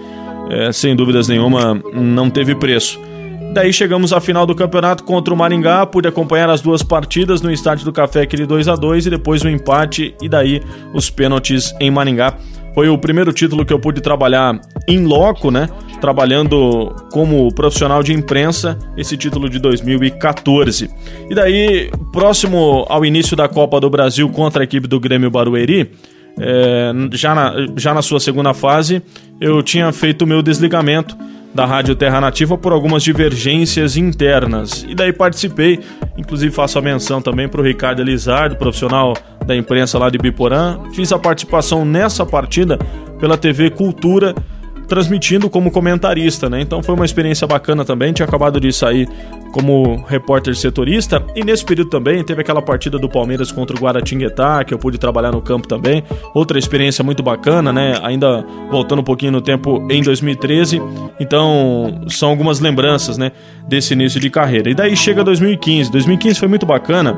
é, 0.49 0.73
sem 0.73 0.97
dúvidas 0.97 1.29
nenhuma, 1.29 1.79
não 1.93 2.31
teve 2.31 2.55
preço. 2.55 2.99
Daí 3.53 3.75
chegamos 3.75 4.11
à 4.15 4.23
final 4.23 4.47
do 4.47 4.55
campeonato 4.55 5.05
contra 5.05 5.35
o 5.35 5.37
Maringá, 5.37 5.85
pude 5.85 6.09
acompanhar 6.09 6.49
as 6.49 6.63
duas 6.63 6.83
partidas 6.83 7.43
no 7.43 7.53
Estádio 7.53 7.85
do 7.85 7.93
Café, 7.93 8.23
aquele 8.23 8.47
2 8.47 8.67
a 8.67 8.75
2 8.75 9.05
e 9.05 9.11
depois 9.11 9.43
o 9.43 9.49
empate 9.51 10.15
e 10.23 10.31
daí 10.31 10.63
os 10.95 11.11
pênaltis 11.11 11.75
em 11.79 11.91
Maringá. 11.91 12.39
Foi 12.75 12.89
o 12.89 12.99
primeiro 12.99 13.33
título 13.33 13.65
que 13.65 13.73
eu 13.73 13.79
pude 13.79 14.01
trabalhar 14.01 14.61
em 14.89 15.05
loco, 15.05 15.51
né? 15.51 15.69
Trabalhando 16.01 16.95
como 17.13 17.55
profissional 17.55 18.03
de 18.03 18.13
imprensa, 18.13 18.77
esse 18.97 19.17
título 19.17 19.49
de 19.49 19.59
2014. 19.61 20.91
E 21.31 21.35
daí, 21.35 21.91
próximo 22.13 22.85
ao 22.89 23.05
início 23.05 23.37
da 23.37 23.49
Copa 23.49 23.81
do 23.81 23.89
Brasil 23.89 24.29
contra 24.29 24.63
a 24.63 24.65
equipe 24.65 24.89
do 24.89 24.99
Grêmio 24.99 25.31
Barueri, 25.31 25.93
é, 26.39 26.93
já, 27.13 27.35
na, 27.35 27.55
já 27.77 27.95
na 27.95 28.03
sua 28.03 28.19
segunda 28.19 28.53
fase, 28.53 29.01
eu 29.41 29.63
tinha 29.63 29.93
feito 29.93 30.23
o 30.23 30.27
meu 30.27 30.43
desligamento 30.43 31.17
da 31.55 31.65
Rádio 31.65 31.95
Terra 31.95 32.21
Nativa 32.21 32.59
por 32.59 32.73
algumas 32.73 33.03
divergências 33.03 33.97
internas. 33.97 34.85
E 34.89 34.95
daí 34.95 35.13
participei, 35.13 35.81
inclusive 36.17 36.53
faço 36.53 36.79
a 36.79 36.83
menção 36.83 37.23
também 37.23 37.49
para 37.49 37.61
o 37.61 37.65
Ricardo 37.65 38.03
Elizardo, 38.03 38.57
profissional 38.57 39.15
da 39.47 39.55
imprensa 39.55 39.99
lá 39.99 40.11
de 40.11 40.19
Biporã. 40.19 40.81
Fiz 40.93 41.13
a 41.13 41.19
participação 41.19 41.85
nessa 41.85 42.27
partida 42.27 42.77
pela 43.21 43.37
TV 43.37 43.71
Cultura 43.71 44.35
transmitindo 44.87 45.49
como 45.51 45.71
comentarista, 45.71 46.49
né? 46.49 46.61
Então 46.61 46.83
foi 46.83 46.95
uma 46.95 47.05
experiência 47.05 47.47
bacana 47.47 47.85
também. 47.85 48.13
Tinha 48.13 48.27
acabado 48.27 48.61
de 48.61 48.73
sair 48.73 49.09
como 49.53 50.05
repórter 50.09 50.55
setorista 50.57 51.25
e 51.35 51.45
nesse 51.45 51.65
período 51.65 51.91
também 51.91 52.23
teve 52.25 52.41
aquela 52.41 52.61
partida 52.61 52.99
do 52.99 53.09
Palmeiras 53.09 53.53
contra 53.53 53.77
o 53.77 53.81
Guaratinguetá, 53.81 54.65
que 54.65 54.75
eu 54.75 54.79
pude 54.79 54.99
trabalhar 54.99 55.33
no 55.33 55.41
campo 55.41 55.69
também. 55.69 56.03
Outra 56.35 56.59
experiência 56.59 57.05
muito 57.05 57.23
bacana, 57.23 57.73
né? 57.73 57.99
Ainda 58.03 58.45
voltando 58.71 59.01
um 59.01 59.05
pouquinho 59.05 59.33
no 59.33 59.41
tempo 59.41 59.87
em 59.91 60.03
2013. 60.03 60.81
Então, 61.21 62.03
são 62.09 62.31
algumas 62.31 62.61
lembranças, 62.61 63.17
né, 63.17 63.33
desse 63.69 63.95
início 63.95 64.21
de 64.21 64.29
carreira. 64.29 64.71
E 64.71 64.75
daí 64.75 64.97
chega 64.97 65.23
2015. 65.23 65.91
2015 65.91 66.39
foi 66.39 66.49
muito 66.49 66.67
bacana 66.67 67.17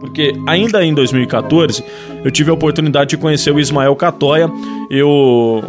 porque 0.00 0.34
ainda 0.46 0.84
em 0.84 0.92
2014 0.92 1.82
eu 2.22 2.30
tive 2.30 2.50
a 2.50 2.54
oportunidade 2.54 3.10
de 3.10 3.16
conhecer 3.16 3.50
o 3.50 3.58
Ismael 3.58 3.96
Catoia. 3.96 4.50
Eu 4.90 5.64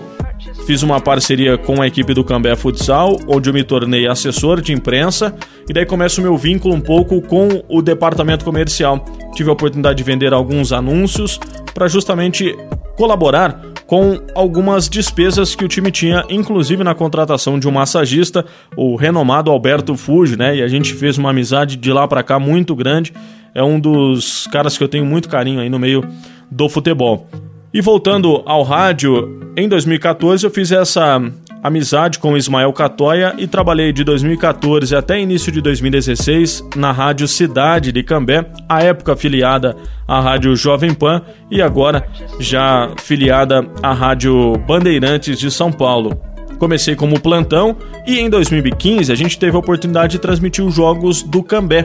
fiz 0.66 0.84
uma 0.84 1.00
parceria 1.00 1.58
com 1.58 1.82
a 1.82 1.88
equipe 1.88 2.14
do 2.14 2.24
Cambé 2.24 2.56
Futsal, 2.56 3.18
onde 3.28 3.50
eu 3.50 3.54
me 3.54 3.64
tornei 3.64 4.08
assessor 4.08 4.62
de 4.62 4.74
imprensa, 4.74 5.36
e 5.70 5.74
daí 5.74 5.86
começa 5.86 6.20
o 6.20 6.24
meu 6.24 6.36
vínculo 6.38 6.74
um 6.74 6.82
pouco 6.82 7.22
com 7.22 7.64
o 7.70 7.82
departamento 7.82 8.44
comercial. 8.44 9.04
Tive 9.34 9.50
a 9.50 9.54
oportunidade 9.54 9.98
de 9.98 10.04
vender 10.04 10.34
alguns 10.34 10.72
anúncios 10.72 11.40
para 11.74 11.88
justamente 11.88 12.56
colaborar 12.98 13.62
com 13.86 14.20
algumas 14.34 14.90
despesas 14.90 15.54
que 15.54 15.64
o 15.64 15.68
time 15.68 15.92
tinha, 15.92 16.26
inclusive 16.30 16.84
na 16.84 16.96
contratação 16.96 17.60
de 17.60 17.68
um 17.68 17.72
massagista, 17.72 18.44
o 18.76 18.96
renomado 18.96 19.52
Alberto 19.52 19.96
Fuji, 19.96 20.36
né? 20.36 20.56
E 20.56 20.64
a 20.64 20.68
gente 20.68 20.94
fez 20.94 21.18
uma 21.18 21.30
amizade 21.30 21.76
de 21.76 21.94
lá 21.94 22.08
para 22.08 22.24
cá 22.24 22.40
muito 22.40 22.76
grande 22.76 23.14
é 23.56 23.64
um 23.64 23.80
dos 23.80 24.46
caras 24.48 24.78
que 24.78 24.84
eu 24.84 24.90
tenho 24.90 25.06
muito 25.06 25.30
carinho 25.30 25.62
aí 25.62 25.70
no 25.70 25.80
meio 25.80 26.04
do 26.52 26.68
futebol. 26.68 27.26
E 27.74 27.82
voltando 27.82 28.42
ao 28.46 28.64
rádio, 28.64 29.40
em 29.58 29.68
2014 29.68 30.46
eu 30.46 30.52
fiz 30.52 30.72
essa 30.72 31.22
amizade 31.62 32.20
com 32.20 32.38
Ismael 32.38 32.72
Catoia 32.72 33.34
e 33.38 33.48
trabalhei 33.48 33.92
de 33.92 34.04
2014 34.04 34.96
até 34.96 35.20
início 35.20 35.52
de 35.52 35.62
2016 35.62 36.64
na 36.76 36.92
Rádio 36.92 37.28
Cidade 37.28 37.92
de 37.92 38.04
Cambé, 38.04 38.46
à 38.70 38.84
época 38.84 39.16
filiada 39.16 39.76
à 40.08 40.22
Rádio 40.22 40.56
Jovem 40.56 40.94
Pan 40.94 41.24
e 41.50 41.62
agora 41.64 42.08
já 42.40 42.92
filiada 43.02 43.68
à 43.82 43.94
Rádio 43.94 44.54
Bandeirantes 44.60 45.40
de 45.40 45.50
São 45.50 45.72
Paulo. 45.72 46.22
Comecei 46.60 46.96
como 46.96 47.20
plantão 47.20 47.76
e 48.06 48.20
em 48.20 48.30
2015 48.30 49.12
a 49.12 49.16
gente 49.16 49.38
teve 49.38 49.56
a 49.56 49.60
oportunidade 49.60 50.14
de 50.14 50.20
transmitir 50.20 50.64
os 50.64 50.76
jogos 50.76 51.24
do 51.24 51.42
Cambé, 51.42 51.84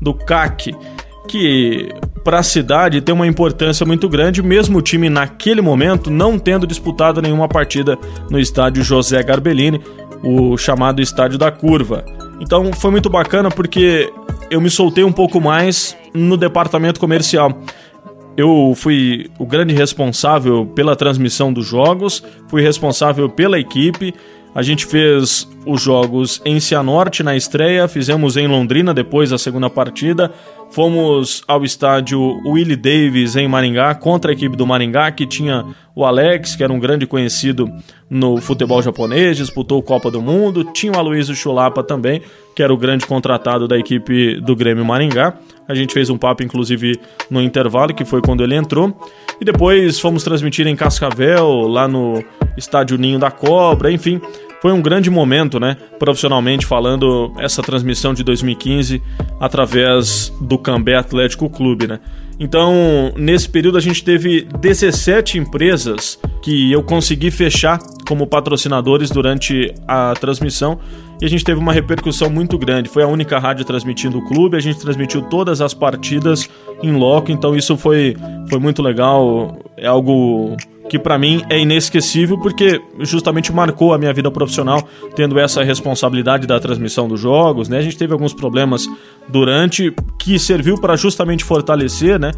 do 0.00 0.12
CAC 0.12 0.74
que 1.28 1.88
para 2.24 2.38
a 2.38 2.42
cidade 2.42 3.00
tem 3.00 3.14
uma 3.14 3.26
importância 3.26 3.84
muito 3.84 4.08
grande, 4.08 4.42
mesmo 4.42 4.78
o 4.78 4.82
time 4.82 5.08
naquele 5.08 5.60
momento 5.60 6.10
não 6.10 6.38
tendo 6.38 6.66
disputado 6.66 7.20
nenhuma 7.20 7.48
partida 7.48 7.98
no 8.30 8.38
estádio 8.38 8.82
José 8.82 9.22
Garbellini, 9.22 9.80
o 10.22 10.56
chamado 10.56 11.02
Estádio 11.02 11.38
da 11.38 11.50
Curva. 11.50 12.04
Então 12.40 12.72
foi 12.72 12.90
muito 12.90 13.10
bacana 13.10 13.50
porque 13.50 14.12
eu 14.50 14.60
me 14.60 14.70
soltei 14.70 15.04
um 15.04 15.12
pouco 15.12 15.40
mais 15.40 15.96
no 16.14 16.36
departamento 16.36 17.00
comercial. 17.00 17.58
Eu 18.36 18.72
fui 18.76 19.30
o 19.38 19.44
grande 19.44 19.74
responsável 19.74 20.66
pela 20.66 20.96
transmissão 20.96 21.52
dos 21.52 21.66
jogos, 21.66 22.22
fui 22.48 22.62
responsável 22.62 23.28
pela 23.28 23.58
equipe. 23.58 24.14
A 24.54 24.62
gente 24.62 24.84
fez 24.84 25.48
os 25.64 25.80
jogos 25.80 26.42
em 26.44 26.60
Cianorte 26.60 27.22
na 27.22 27.34
estreia, 27.34 27.88
fizemos 27.88 28.36
em 28.36 28.46
Londrina 28.46 28.92
depois 28.92 29.32
a 29.32 29.38
segunda 29.38 29.70
partida, 29.70 30.30
Fomos 30.72 31.44
ao 31.46 31.66
estádio 31.66 32.18
Willie 32.46 32.76
Davis 32.76 33.36
em 33.36 33.46
Maringá 33.46 33.94
contra 33.94 34.32
a 34.32 34.34
equipe 34.34 34.56
do 34.56 34.66
Maringá, 34.66 35.10
que 35.12 35.26
tinha 35.26 35.66
o 35.94 36.02
Alex, 36.02 36.56
que 36.56 36.64
era 36.64 36.72
um 36.72 36.80
grande 36.80 37.06
conhecido 37.06 37.70
no 38.08 38.38
futebol 38.38 38.80
japonês, 38.80 39.36
disputou 39.36 39.82
Copa 39.82 40.10
do 40.10 40.22
Mundo. 40.22 40.64
Tinha 40.64 40.94
o 40.94 40.98
Aloysio 40.98 41.34
Chulapa 41.34 41.82
também, 41.82 42.22
que 42.56 42.62
era 42.62 42.72
o 42.72 42.78
grande 42.78 43.04
contratado 43.04 43.68
da 43.68 43.76
equipe 43.76 44.40
do 44.40 44.56
Grêmio 44.56 44.82
Maringá. 44.82 45.34
A 45.68 45.74
gente 45.74 45.92
fez 45.92 46.08
um 46.08 46.16
papo, 46.16 46.42
inclusive, 46.42 46.98
no 47.30 47.42
intervalo, 47.42 47.92
que 47.92 48.06
foi 48.06 48.22
quando 48.22 48.42
ele 48.42 48.54
entrou. 48.54 48.98
E 49.38 49.44
depois 49.44 50.00
fomos 50.00 50.24
transmitir 50.24 50.66
em 50.66 50.74
Cascavel, 50.74 51.68
lá 51.68 51.86
no 51.86 52.24
estádio 52.56 52.96
Ninho 52.96 53.18
da 53.18 53.30
Cobra, 53.30 53.92
enfim 53.92 54.22
foi 54.62 54.70
um 54.70 54.80
grande 54.80 55.10
momento, 55.10 55.58
né, 55.58 55.76
profissionalmente 55.98 56.64
falando, 56.64 57.32
essa 57.36 57.60
transmissão 57.60 58.14
de 58.14 58.22
2015 58.22 59.02
através 59.40 60.32
do 60.40 60.56
Cambé 60.56 60.94
Atlético 60.94 61.50
Clube, 61.50 61.88
né? 61.88 61.98
Então, 62.38 63.12
nesse 63.16 63.48
período 63.48 63.76
a 63.76 63.80
gente 63.80 64.04
teve 64.04 64.46
17 64.60 65.36
empresas 65.36 66.16
que 66.40 66.70
eu 66.70 66.80
consegui 66.80 67.32
fechar 67.32 67.80
como 68.06 68.24
patrocinadores 68.24 69.10
durante 69.10 69.74
a 69.86 70.14
transmissão 70.14 70.78
e 71.20 71.24
a 71.24 71.28
gente 71.28 71.42
teve 71.42 71.58
uma 71.58 71.72
repercussão 71.72 72.30
muito 72.30 72.56
grande. 72.56 72.88
Foi 72.88 73.02
a 73.02 73.08
única 73.08 73.40
rádio 73.40 73.64
transmitindo 73.64 74.18
o 74.18 74.24
clube, 74.28 74.56
a 74.56 74.60
gente 74.60 74.78
transmitiu 74.78 75.22
todas 75.22 75.60
as 75.60 75.74
partidas 75.74 76.48
em 76.84 76.92
loco, 76.92 77.32
então 77.32 77.56
isso 77.56 77.76
foi, 77.76 78.16
foi 78.48 78.60
muito 78.60 78.80
legal, 78.80 79.58
é 79.76 79.88
algo 79.88 80.56
que 80.92 80.98
para 80.98 81.18
mim 81.18 81.42
é 81.48 81.58
inesquecível 81.58 82.36
porque 82.36 82.78
justamente 82.98 83.50
marcou 83.50 83.94
a 83.94 83.98
minha 83.98 84.12
vida 84.12 84.30
profissional 84.30 84.86
tendo 85.16 85.38
essa 85.38 85.62
responsabilidade 85.64 86.46
da 86.46 86.60
transmissão 86.60 87.08
dos 87.08 87.18
jogos, 87.18 87.66
né? 87.66 87.78
A 87.78 87.80
gente 87.80 87.96
teve 87.96 88.12
alguns 88.12 88.34
problemas 88.34 88.86
durante 89.26 89.90
que 90.18 90.38
serviu 90.38 90.78
para 90.78 90.94
justamente 90.94 91.44
fortalecer, 91.44 92.20
né? 92.20 92.32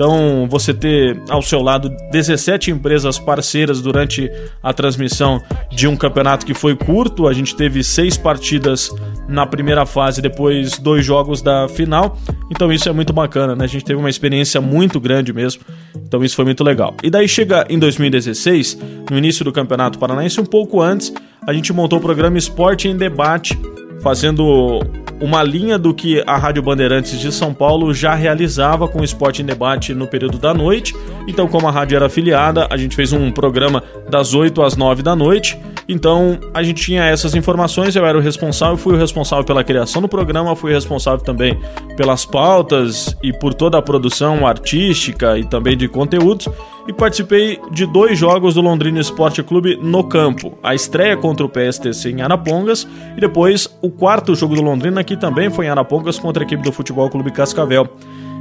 Então, 0.00 0.48
você 0.48 0.72
ter 0.72 1.20
ao 1.28 1.42
seu 1.42 1.60
lado 1.60 1.94
17 2.10 2.70
empresas 2.70 3.18
parceiras 3.18 3.82
durante 3.82 4.32
a 4.62 4.72
transmissão 4.72 5.42
de 5.70 5.86
um 5.86 5.94
campeonato 5.94 6.46
que 6.46 6.54
foi 6.54 6.74
curto, 6.74 7.28
a 7.28 7.34
gente 7.34 7.54
teve 7.54 7.84
seis 7.84 8.16
partidas 8.16 8.90
na 9.28 9.44
primeira 9.46 9.84
fase, 9.84 10.22
depois 10.22 10.78
dois 10.78 11.04
jogos 11.04 11.42
da 11.42 11.68
final. 11.68 12.16
Então, 12.50 12.72
isso 12.72 12.88
é 12.88 12.92
muito 12.92 13.12
bacana, 13.12 13.54
né? 13.54 13.64
A 13.64 13.68
gente 13.68 13.84
teve 13.84 14.00
uma 14.00 14.08
experiência 14.08 14.58
muito 14.58 14.98
grande 14.98 15.34
mesmo. 15.34 15.60
Então, 15.94 16.24
isso 16.24 16.34
foi 16.34 16.46
muito 16.46 16.64
legal. 16.64 16.94
E 17.02 17.10
daí 17.10 17.28
chega 17.28 17.66
em 17.68 17.78
2016, 17.78 18.78
no 19.10 19.18
início 19.18 19.44
do 19.44 19.52
Campeonato 19.52 19.98
Paranaense, 19.98 20.40
um 20.40 20.46
pouco 20.46 20.80
antes, 20.80 21.12
a 21.46 21.52
gente 21.52 21.74
montou 21.74 21.98
o 21.98 22.02
programa 22.02 22.38
Esporte 22.38 22.88
em 22.88 22.96
Debate 22.96 23.54
fazendo 24.02 24.80
uma 25.20 25.42
linha 25.42 25.78
do 25.78 25.92
que 25.92 26.22
a 26.26 26.36
Rádio 26.36 26.62
Bandeirantes 26.62 27.18
de 27.18 27.30
São 27.30 27.52
Paulo 27.52 27.92
já 27.92 28.14
realizava 28.14 28.88
com 28.88 29.00
o 29.00 29.04
Esporte 29.04 29.42
em 29.42 29.44
Debate 29.44 29.94
no 29.94 30.06
período 30.06 30.38
da 30.38 30.54
noite. 30.54 30.94
Então, 31.28 31.46
como 31.46 31.68
a 31.68 31.70
rádio 31.70 31.96
era 31.96 32.06
afiliada, 32.06 32.66
a 32.70 32.76
gente 32.76 32.96
fez 32.96 33.12
um 33.12 33.30
programa 33.30 33.82
das 34.08 34.32
8 34.32 34.62
às 34.62 34.76
9 34.76 35.02
da 35.02 35.14
noite. 35.14 35.58
Então, 35.86 36.38
a 36.54 36.62
gente 36.62 36.82
tinha 36.82 37.04
essas 37.04 37.34
informações, 37.34 37.94
eu 37.94 38.06
era 38.06 38.16
o 38.16 38.20
responsável, 38.20 38.76
fui 38.76 38.94
o 38.94 38.98
responsável 38.98 39.44
pela 39.44 39.62
criação 39.62 40.00
do 40.00 40.08
programa, 40.08 40.56
fui 40.56 40.72
responsável 40.72 41.22
também 41.22 41.58
pelas 41.96 42.24
pautas 42.24 43.14
e 43.22 43.32
por 43.32 43.52
toda 43.52 43.76
a 43.76 43.82
produção 43.82 44.46
artística 44.46 45.36
e 45.38 45.44
também 45.44 45.76
de 45.76 45.86
conteúdos 45.88 46.48
e 46.86 46.92
participei 46.92 47.60
de 47.70 47.86
dois 47.86 48.18
jogos 48.18 48.54
do 48.54 48.60
Londrina 48.60 49.00
Esporte 49.00 49.42
Clube 49.42 49.76
no 49.76 50.04
campo. 50.04 50.58
A 50.62 50.74
estreia 50.74 51.16
contra 51.16 51.44
o 51.44 51.48
PSTC 51.48 52.10
em 52.10 52.22
Arapongas 52.22 52.86
e 53.16 53.20
depois 53.20 53.68
o 53.80 53.90
quarto 53.90 54.34
jogo 54.34 54.54
do 54.54 54.62
Londrina 54.62 55.04
que 55.04 55.16
também 55.16 55.50
foi 55.50 55.66
em 55.66 55.68
Arapongas 55.68 56.18
contra 56.18 56.42
a 56.42 56.46
equipe 56.46 56.62
do 56.62 56.72
Futebol 56.72 57.08
Clube 57.10 57.30
Cascavel. 57.30 57.88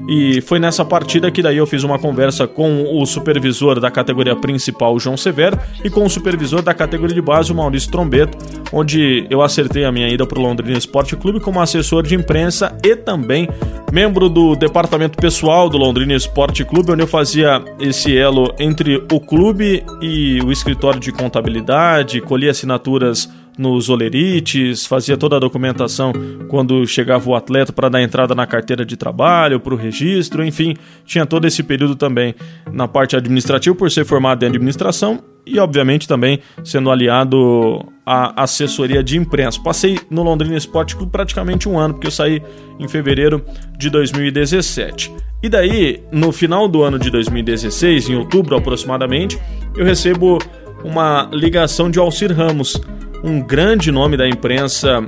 E 0.08 0.41
foi 0.41 0.60
nessa 0.60 0.84
partida 0.84 1.29
que 1.29 1.41
daí 1.41 1.58
eu 1.58 1.68
fiz 1.68 1.84
uma 1.84 2.00
conversa 2.00 2.48
com 2.48 3.00
o 3.00 3.06
supervisor 3.06 3.79
da 3.79 3.91
categoria 3.91 4.36
principal, 4.36 5.00
João 5.00 5.18
Severo, 5.18 5.60
e 5.84 5.89
com 5.89 6.03
o 6.03 6.10
supervisor 6.10 6.62
da 6.62 6.74
categoria 6.74 7.15
de 7.15 7.22
base, 7.22 7.51
o 7.51 7.56
Maurício 7.56 7.91
Trombeto, 7.91 8.38
onde 8.74 9.27
eu 9.29 9.41
acertei 9.41 9.86
a 9.86 9.91
minha 9.91 10.08
ida 10.08 10.25
para 10.25 10.39
o 10.39 10.41
Londrina 10.41 10.77
Esporte 10.77 11.15
Clube 11.15 11.39
como 11.39 11.62
assessor 11.62 12.03
de 12.03 12.15
imprensa 12.15 12.75
e 12.84 12.96
também 12.96 13.48
membro 13.91 14.29
do 14.29 14.56
departamento 14.56 15.18
pessoal 15.18 15.70
do 15.70 15.77
Londrina 15.77 16.13
Esporte 16.13 16.63
Clube, 16.63 16.91
onde 16.91 17.03
eu 17.03 17.08
fazia 17.08 17.63
esse 17.79 18.15
elo 18.15 18.53
entre 18.60 19.03
o 19.12 19.20
clube 19.20 19.84
e 20.01 20.39
o 20.41 20.51
escritório 20.51 21.00
de 21.00 21.12
contabilidade, 21.12 22.22
colhia 22.22 22.51
assinaturas 22.51 23.29
nos 23.60 23.89
olerites, 23.89 24.86
fazia 24.86 25.18
toda 25.18 25.36
a 25.36 25.39
documentação 25.39 26.13
quando 26.48 26.88
chegava 26.88 27.30
o 27.30 27.36
atleta 27.36 27.74
para 27.74 27.89
dar 27.89 28.01
entrada 28.01 28.34
na 28.34 28.48
carteira 28.48 28.86
de 28.86 28.96
trabalho, 28.96 29.60
para 29.60 29.74
o 29.74 29.78
registro, 29.78 30.46
enfim, 30.46 30.78
tinha 31.06 31.25
todo 31.25 31.46
esse 31.46 31.62
período 31.62 31.94
também 31.94 32.34
na 32.72 32.88
parte 32.88 33.18
administrativa 33.18 33.75
por 33.75 33.92
ser 33.92 34.06
formado 34.06 34.44
em 34.44 34.48
administração 34.48 35.22
e 35.46 35.60
obviamente 35.60 36.08
também 36.08 36.39
sendo 36.63 36.89
aliado 36.89 37.86
à 38.06 38.44
assessoria 38.44 39.04
de 39.04 39.18
imprensa. 39.18 39.60
Passei 39.62 40.00
no 40.10 40.24
Londrina 40.24 40.56
Esporte 40.56 40.96
Clube 40.96 41.12
praticamente 41.12 41.68
um 41.68 41.78
ano, 41.78 41.96
porque 41.96 42.08
eu 42.08 42.12
saí 42.12 42.42
em 42.80 42.88
fevereiro 42.88 43.44
de 43.78 43.89
2017. 43.89 45.12
E 45.42 45.50
daí, 45.50 46.04
no 46.12 46.32
final 46.32 46.68
do 46.68 46.84
ano 46.84 47.00
de 47.00 47.10
2016, 47.10 48.10
em 48.10 48.16
outubro 48.16 48.58
aproximadamente, 48.58 49.39
eu 49.75 49.86
recebo 49.86 50.38
uma 50.83 51.29
ligação 51.31 51.89
de 51.89 52.00
Alcir 52.00 52.36
Ramos, 52.36 52.79
um 53.24 53.41
grande 53.41 53.91
nome 53.91 54.15
da 54.17 54.27
imprensa 54.27 55.01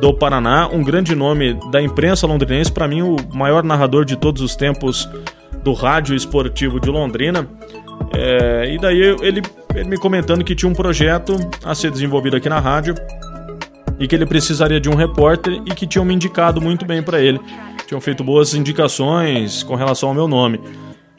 do 0.00 0.14
Paraná, 0.14 0.68
um 0.68 0.82
grande 0.82 1.14
nome 1.14 1.58
da 1.70 1.80
imprensa 1.82 2.26
londrinense, 2.26 2.70
para 2.70 2.88
mim 2.88 3.02
o 3.02 3.16
maior 3.32 3.62
narrador 3.62 4.04
de 4.04 4.16
todos 4.16 4.42
os 4.42 4.56
tempos 4.56 5.08
do 5.62 5.72
rádio 5.72 6.14
esportivo 6.14 6.80
de 6.80 6.90
Londrina. 6.90 7.48
É, 8.14 8.74
e 8.74 8.78
daí 8.78 9.00
ele 9.22 9.42
ele 9.74 9.88
me 9.88 9.96
comentando 9.96 10.44
que 10.44 10.54
tinha 10.54 10.70
um 10.70 10.74
projeto 10.74 11.36
a 11.64 11.74
ser 11.74 11.90
desenvolvido 11.90 12.36
aqui 12.36 12.48
na 12.48 12.60
rádio 12.60 12.94
e 13.98 14.06
que 14.06 14.14
ele 14.14 14.26
precisaria 14.26 14.80
de 14.80 14.88
um 14.88 14.94
repórter 14.94 15.54
e 15.66 15.74
que 15.74 15.86
tinham 15.86 16.04
me 16.04 16.14
indicado 16.14 16.60
muito 16.60 16.84
bem 16.84 17.02
para 17.02 17.20
ele. 17.20 17.40
Tinham 17.86 18.00
feito 18.00 18.24
boas 18.24 18.54
indicações 18.54 19.62
com 19.62 19.74
relação 19.74 20.08
ao 20.10 20.14
meu 20.14 20.28
nome. 20.28 20.60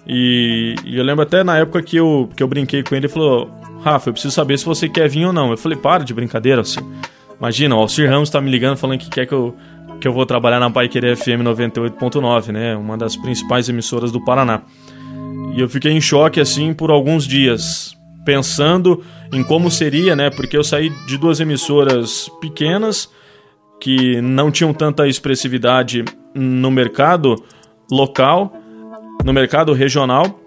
E, 0.06 0.76
e, 0.84 0.98
eu 0.98 1.04
lembro 1.04 1.24
até 1.24 1.44
na 1.44 1.58
época 1.58 1.82
que 1.82 1.96
eu, 1.96 2.30
que 2.36 2.44
eu 2.44 2.48
brinquei 2.48 2.84
com 2.84 2.94
ele, 2.94 3.06
ele 3.06 3.14
falou: 3.14 3.50
Rafa, 3.84 4.10
eu 4.10 4.14
preciso 4.14 4.34
saber 4.34 4.58
se 4.58 4.66
você 4.66 4.88
quer 4.88 5.10
vir 5.10 5.26
ou 5.26 5.34
não. 5.34 5.52
Eu 5.52 5.58
falei: 5.58 5.78
para 5.78 6.04
de 6.04 6.14
brincadeira, 6.14 6.62
assim. 6.62 6.80
Imagina, 7.38 7.76
o 7.76 7.80
Alcir 7.80 8.10
Ramos 8.10 8.30
tá 8.30 8.40
me 8.40 8.50
ligando 8.50 8.78
falando 8.78 9.00
que 9.00 9.10
quer 9.10 9.26
que 9.26 9.34
eu, 9.34 9.56
que 10.00 10.08
eu 10.08 10.14
vou 10.14 10.26
trabalhar 10.26 10.60
na 10.60 10.70
Paiquerê 10.70 11.16
FM 11.16 11.44
98.9, 11.44 12.52
né? 12.52 12.76
Uma 12.76 12.98
das 12.98 13.18
principais 13.18 13.68
emissoras 13.68 14.12
do 14.12 14.24
Paraná. 14.24 14.62
E 15.54 15.60
eu 15.60 15.68
fiquei 15.68 15.92
em 15.92 16.00
choque, 16.00 16.40
assim, 16.40 16.74
por 16.74 16.90
alguns 16.90 17.28
dias, 17.28 17.96
pensando 18.24 19.04
em 19.34 19.44
como 19.44 19.70
seria, 19.70 20.16
né? 20.16 20.30
Porque 20.30 20.56
eu 20.56 20.64
saí 20.64 20.90
de 21.06 21.18
duas 21.18 21.40
emissoras 21.40 22.30
pequenas 22.40 23.10
que 23.82 24.22
não 24.22 24.50
tinham 24.50 24.74
tanta 24.74 25.08
expressividade 25.08 26.06
no 26.34 26.72
mercado 26.72 27.36
local, 27.92 28.54
no 29.26 29.34
mercado 29.34 29.74
regional. 29.74 30.40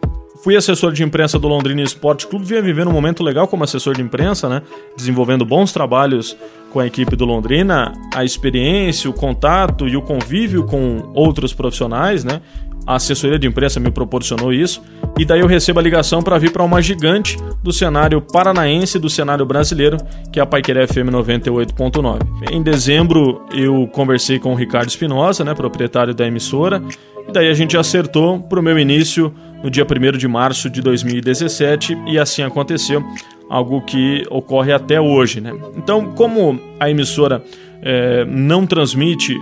Fui 0.43 0.57
assessor 0.57 0.93
de 0.93 1.03
imprensa 1.03 1.39
do 1.39 1.49
Londrina 1.49 1.83
Esporte 1.83 2.27
Clube, 2.27 2.45
vinha 2.45 2.63
vivendo 2.63 2.89
um 2.89 2.93
momento 2.93 3.23
legal 3.23 3.49
como 3.49 3.65
assessor 3.65 3.95
de 3.95 4.03
imprensa, 4.03 4.49
né? 4.49 4.63
Desenvolvendo 4.97 5.45
bons 5.45 5.73
trabalhos 5.73 6.37
com 6.73 6.81
a 6.81 6.87
equipe 6.87 7.17
do 7.17 7.25
Londrina, 7.25 7.93
a 8.15 8.25
experiência, 8.25 9.09
o 9.09 9.13
contato 9.13 9.89
e 9.89 9.97
o 9.97 10.03
convívio 10.03 10.65
com 10.65 11.11
outros 11.15 11.53
profissionais, 11.53 12.25
né? 12.25 12.41
A 12.87 12.97
assessoria 12.97 13.39
de 13.39 13.49
imprensa 13.49 13.81
me 13.81 13.91
proporcionou 13.91 14.53
isso. 14.53 14.81
E 15.19 15.25
daí 15.25 15.41
eu 15.41 15.47
recebo 15.47 15.81
a 15.81 15.83
ligação 15.83 16.23
para 16.23 16.39
vir 16.39 16.53
para 16.53 16.63
uma 16.63 16.81
gigante 16.81 17.37
do 17.63 17.73
cenário 17.73 18.21
paranaense 18.21 18.99
do 18.99 19.11
cenário 19.11 19.45
brasileiro, 19.45 19.97
que 20.31 20.39
é 20.39 20.43
a 20.43 20.47
Paiqueré 20.47 20.87
FM 20.87 21.11
98.9. 21.11 22.21
Em 22.53 22.63
dezembro 22.63 23.43
eu 23.53 23.89
conversei 23.89 24.39
com 24.39 24.53
o 24.53 24.55
Ricardo 24.55 24.89
Espinosa, 24.89 25.43
né, 25.43 25.55
proprietário 25.55 26.15
da 26.15 26.27
emissora, 26.27 26.81
e 27.29 27.33
daí 27.33 27.49
a 27.49 27.55
gente 27.55 27.77
acertou 27.77 28.39
para 28.41 28.61
o 28.61 28.63
meu 28.63 28.79
início 28.79 29.35
no 29.67 29.71
dia 29.71 29.85
1 29.85 30.17
de 30.17 30.29
março 30.29 30.71
de 30.71 30.81
2017 30.81 31.99
e 32.07 32.21
assim 32.21 32.43
aconteceu, 32.43 33.03
algo 33.51 33.81
que 33.81 34.25
ocorre 34.31 34.73
até 34.73 35.01
hoje. 35.01 35.41
Né? 35.41 35.53
Então, 35.77 36.13
como 36.15 36.61
a 36.79 36.89
emissora 36.89 37.43
é, 37.83 38.25
não 38.27 38.65
transmite 38.65 39.37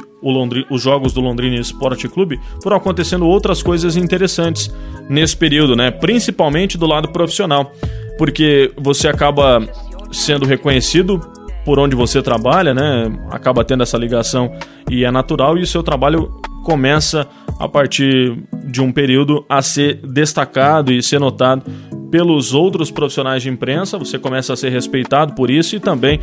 os 0.70 0.82
jogos 0.82 1.12
do 1.12 1.20
Londrina 1.20 1.56
Esporte 1.56 2.08
Clube, 2.08 2.40
foram 2.62 2.78
acontecendo 2.78 3.26
outras 3.26 3.62
coisas 3.62 3.96
interessantes 3.96 4.74
nesse 5.10 5.36
período, 5.36 5.76
né? 5.76 5.90
principalmente 5.90 6.78
do 6.78 6.86
lado 6.86 7.08
profissional, 7.08 7.70
porque 8.16 8.72
você 8.78 9.08
acaba 9.08 9.62
sendo 10.10 10.46
reconhecido 10.46 11.20
por 11.66 11.78
onde 11.78 11.94
você 11.94 12.22
trabalha, 12.22 12.72
né? 12.72 13.12
acaba 13.30 13.62
tendo 13.62 13.82
essa 13.82 13.98
ligação 13.98 14.50
e 14.90 15.04
é 15.04 15.10
natural, 15.10 15.58
e 15.58 15.62
o 15.62 15.66
seu 15.66 15.82
trabalho 15.82 16.32
começa 16.64 17.28
a 17.43 17.43
partir 17.68 18.36
de 18.66 18.80
um 18.80 18.90
período 18.90 19.44
a 19.48 19.62
ser 19.62 20.00
destacado 20.06 20.92
e 20.92 21.02
ser 21.02 21.20
notado 21.20 21.70
pelos 22.10 22.54
outros 22.54 22.90
profissionais 22.90 23.42
de 23.42 23.48
imprensa, 23.48 23.98
você 23.98 24.18
começa 24.18 24.52
a 24.52 24.56
ser 24.56 24.70
respeitado 24.70 25.34
por 25.34 25.50
isso 25.50 25.76
e 25.76 25.80
também 25.80 26.20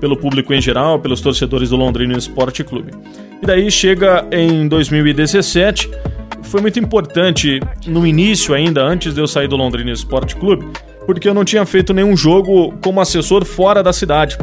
pelo 0.00 0.16
público 0.16 0.52
em 0.52 0.60
geral, 0.60 0.98
pelos 0.98 1.20
torcedores 1.20 1.70
do 1.70 1.76
Londrina 1.76 2.16
Esporte 2.18 2.64
Clube. 2.64 2.92
E 3.40 3.46
daí 3.46 3.70
chega 3.70 4.26
em 4.32 4.66
2017, 4.66 5.88
foi 6.42 6.60
muito 6.60 6.78
importante 6.78 7.60
no 7.86 8.06
início 8.06 8.52
ainda, 8.52 8.82
antes 8.82 9.14
de 9.14 9.20
eu 9.20 9.28
sair 9.28 9.46
do 9.46 9.56
Londrina 9.56 9.92
Esporte 9.92 10.34
Clube, 10.34 10.66
porque 11.06 11.28
eu 11.28 11.34
não 11.34 11.44
tinha 11.44 11.64
feito 11.64 11.94
nenhum 11.94 12.16
jogo 12.16 12.74
como 12.82 13.00
assessor 13.00 13.44
fora 13.44 13.82
da 13.82 13.92
cidade. 13.92 14.36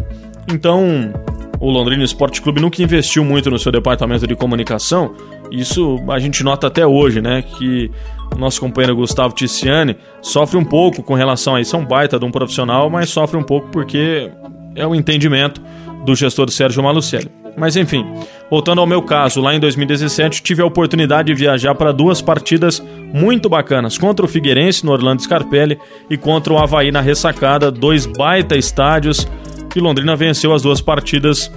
Então, 0.51 1.13
o 1.59 1.69
Londrina 1.69 2.03
Esporte 2.03 2.41
Clube 2.41 2.61
nunca 2.61 2.81
investiu 2.81 3.23
muito 3.23 3.49
no 3.49 3.59
seu 3.59 3.71
departamento 3.71 4.25
de 4.25 4.35
comunicação. 4.35 5.13
Isso 5.51 5.99
a 6.09 6.17
gente 6.19 6.43
nota 6.43 6.67
até 6.67 6.85
hoje, 6.85 7.21
né? 7.21 7.41
Que 7.41 7.91
o 8.33 8.39
nosso 8.39 8.61
companheiro 8.61 8.95
Gustavo 8.95 9.33
Ticiani 9.33 9.97
sofre 10.21 10.57
um 10.57 10.63
pouco 10.63 11.03
com 11.03 11.13
relação 11.13 11.55
a 11.55 11.61
isso. 11.61 11.75
É 11.75 11.79
um 11.79 11.85
baita 11.85 12.17
de 12.17 12.25
um 12.25 12.31
profissional, 12.31 12.89
mas 12.89 13.09
sofre 13.09 13.37
um 13.37 13.43
pouco 13.43 13.67
porque 13.69 14.31
é 14.75 14.87
o 14.87 14.95
entendimento 14.95 15.61
do 16.05 16.15
gestor 16.15 16.49
Sérgio 16.49 16.81
Malucelli. 16.81 17.29
Mas 17.57 17.75
enfim, 17.75 18.05
voltando 18.49 18.79
ao 18.79 18.87
meu 18.87 19.01
caso, 19.01 19.41
lá 19.41 19.53
em 19.53 19.59
2017 19.59 20.41
tive 20.41 20.61
a 20.61 20.65
oportunidade 20.65 21.27
de 21.27 21.33
viajar 21.33 21.75
para 21.75 21.91
duas 21.91 22.21
partidas 22.21 22.81
muito 23.13 23.49
bacanas, 23.49 23.97
contra 23.97 24.25
o 24.25 24.29
Figueirense 24.29 24.85
no 24.85 24.93
Orlando 24.93 25.21
Scarpelli 25.21 25.77
e 26.09 26.15
contra 26.15 26.53
o 26.53 26.57
Havaí 26.57 26.89
na 26.89 27.01
Ressacada, 27.01 27.69
dois 27.69 28.05
baita 28.05 28.55
estádios, 28.55 29.27
e 29.75 29.79
Londrina 29.79 30.15
venceu 30.15 30.53
as 30.53 30.61
duas 30.61 30.81
partidas. 30.81 31.51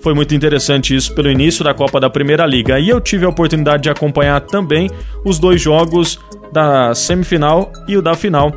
Foi 0.00 0.14
muito 0.14 0.34
interessante 0.34 0.94
isso 0.94 1.14
pelo 1.14 1.30
início 1.30 1.64
da 1.64 1.74
Copa 1.74 1.98
da 2.00 2.08
Primeira 2.08 2.46
Liga. 2.46 2.78
E 2.78 2.88
eu 2.88 3.00
tive 3.00 3.24
a 3.24 3.28
oportunidade 3.28 3.82
de 3.82 3.90
acompanhar 3.90 4.40
também 4.40 4.88
os 5.24 5.38
dois 5.38 5.60
jogos 5.60 6.18
da 6.52 6.94
semifinal 6.94 7.72
e 7.86 7.96
o 7.96 8.02
da 8.02 8.14
final 8.14 8.52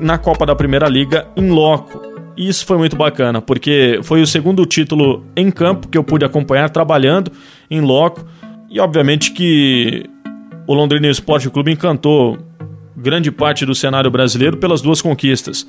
na 0.00 0.16
Copa 0.16 0.46
da 0.46 0.54
Primeira 0.54 0.88
Liga 0.88 1.26
em 1.36 1.50
loco. 1.50 2.02
E 2.36 2.48
isso 2.48 2.64
foi 2.64 2.78
muito 2.78 2.96
bacana, 2.96 3.42
porque 3.42 4.00
foi 4.02 4.22
o 4.22 4.26
segundo 4.26 4.64
título 4.64 5.24
em 5.36 5.50
campo 5.50 5.88
que 5.88 5.98
eu 5.98 6.04
pude 6.04 6.24
acompanhar 6.24 6.70
trabalhando 6.70 7.32
em 7.70 7.80
loco. 7.80 8.24
E 8.70 8.80
obviamente 8.80 9.32
que 9.32 10.04
o 10.66 10.72
Londrina 10.74 11.08
Esporte 11.08 11.50
Clube 11.50 11.72
encantou 11.72 12.38
grande 12.96 13.30
parte 13.30 13.66
do 13.66 13.74
cenário 13.74 14.10
brasileiro 14.10 14.56
pelas 14.56 14.80
duas 14.80 15.02
conquistas. 15.02 15.66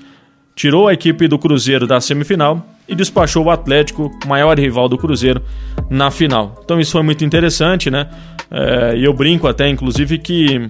Tirou 0.55 0.87
a 0.87 0.93
equipe 0.93 1.27
do 1.27 1.39
Cruzeiro 1.39 1.87
da 1.87 1.99
semifinal 1.99 2.65
e 2.89 2.95
despachou 2.95 3.45
o 3.45 3.49
Atlético, 3.51 4.11
maior 4.25 4.57
rival 4.59 4.89
do 4.89 4.97
Cruzeiro, 4.97 5.41
na 5.89 6.09
final. 6.09 6.59
Então 6.63 6.79
isso 6.79 6.91
foi 6.91 7.03
muito 7.03 7.23
interessante, 7.23 7.89
né? 7.89 8.09
É, 8.51 8.97
e 8.97 9.05
eu 9.05 9.13
brinco 9.13 9.47
até, 9.47 9.69
inclusive, 9.69 10.17
que 10.17 10.69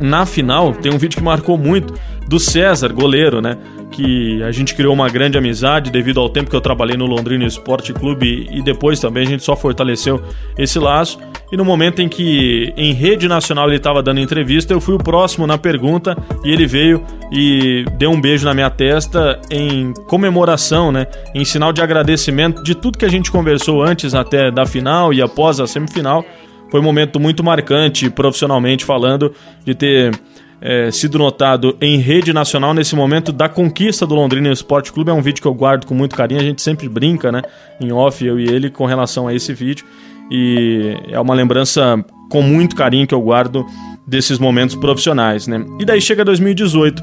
na 0.00 0.26
final 0.26 0.72
tem 0.74 0.92
um 0.92 0.98
vídeo 0.98 1.16
que 1.16 1.24
marcou 1.24 1.56
muito 1.56 1.94
do 2.28 2.38
César, 2.38 2.92
goleiro, 2.92 3.40
né? 3.40 3.56
Que 3.94 4.42
a 4.42 4.50
gente 4.50 4.74
criou 4.74 4.92
uma 4.92 5.08
grande 5.08 5.38
amizade 5.38 5.88
devido 5.88 6.18
ao 6.18 6.28
tempo 6.28 6.50
que 6.50 6.56
eu 6.56 6.60
trabalhei 6.60 6.96
no 6.96 7.06
Londrina 7.06 7.44
Esporte 7.44 7.92
Clube 7.92 8.48
e 8.50 8.60
depois 8.60 8.98
também 8.98 9.22
a 9.22 9.26
gente 9.26 9.44
só 9.44 9.54
fortaleceu 9.54 10.20
esse 10.58 10.80
laço. 10.80 11.16
E 11.52 11.56
no 11.56 11.64
momento 11.64 12.02
em 12.02 12.08
que 12.08 12.74
em 12.76 12.92
rede 12.92 13.28
nacional 13.28 13.68
ele 13.68 13.76
estava 13.76 14.02
dando 14.02 14.18
entrevista, 14.18 14.72
eu 14.72 14.80
fui 14.80 14.96
o 14.96 14.98
próximo 14.98 15.46
na 15.46 15.56
pergunta 15.56 16.18
e 16.44 16.50
ele 16.50 16.66
veio 16.66 17.04
e 17.30 17.84
deu 17.96 18.10
um 18.10 18.20
beijo 18.20 18.44
na 18.44 18.52
minha 18.52 18.68
testa 18.68 19.40
em 19.48 19.92
comemoração, 20.08 20.90
né? 20.90 21.06
Em 21.32 21.44
sinal 21.44 21.72
de 21.72 21.80
agradecimento 21.80 22.64
de 22.64 22.74
tudo 22.74 22.98
que 22.98 23.04
a 23.04 23.10
gente 23.10 23.30
conversou 23.30 23.80
antes 23.80 24.12
até 24.12 24.50
da 24.50 24.66
final 24.66 25.14
e 25.14 25.22
após 25.22 25.60
a 25.60 25.68
semifinal. 25.68 26.24
Foi 26.68 26.80
um 26.80 26.82
momento 26.82 27.20
muito 27.20 27.44
marcante 27.44 28.10
profissionalmente 28.10 28.84
falando 28.84 29.32
de 29.64 29.72
ter 29.76 30.10
é, 30.64 30.90
sido 30.90 31.18
notado 31.18 31.76
em 31.78 31.98
rede 31.98 32.32
nacional 32.32 32.72
nesse 32.72 32.96
momento 32.96 33.30
da 33.30 33.50
conquista 33.50 34.06
do 34.06 34.14
Londrina 34.14 34.50
Esporte 34.50 34.90
Clube. 34.90 35.10
É 35.10 35.12
um 35.12 35.20
vídeo 35.20 35.42
que 35.42 35.46
eu 35.46 35.52
guardo 35.52 35.84
com 35.84 35.94
muito 35.94 36.16
carinho, 36.16 36.40
a 36.40 36.42
gente 36.42 36.62
sempre 36.62 36.88
brinca, 36.88 37.30
né? 37.30 37.42
Em 37.78 37.92
off, 37.92 38.24
eu 38.24 38.40
e 38.40 38.48
ele, 38.48 38.70
com 38.70 38.86
relação 38.86 39.28
a 39.28 39.34
esse 39.34 39.52
vídeo. 39.52 39.84
E 40.30 40.96
é 41.10 41.20
uma 41.20 41.34
lembrança 41.34 42.02
com 42.30 42.40
muito 42.40 42.74
carinho 42.74 43.06
que 43.06 43.14
eu 43.14 43.20
guardo 43.20 43.66
desses 44.06 44.38
momentos 44.38 44.74
profissionais, 44.74 45.46
né? 45.46 45.62
E 45.78 45.84
daí 45.84 46.00
chega 46.00 46.24
2018. 46.24 47.02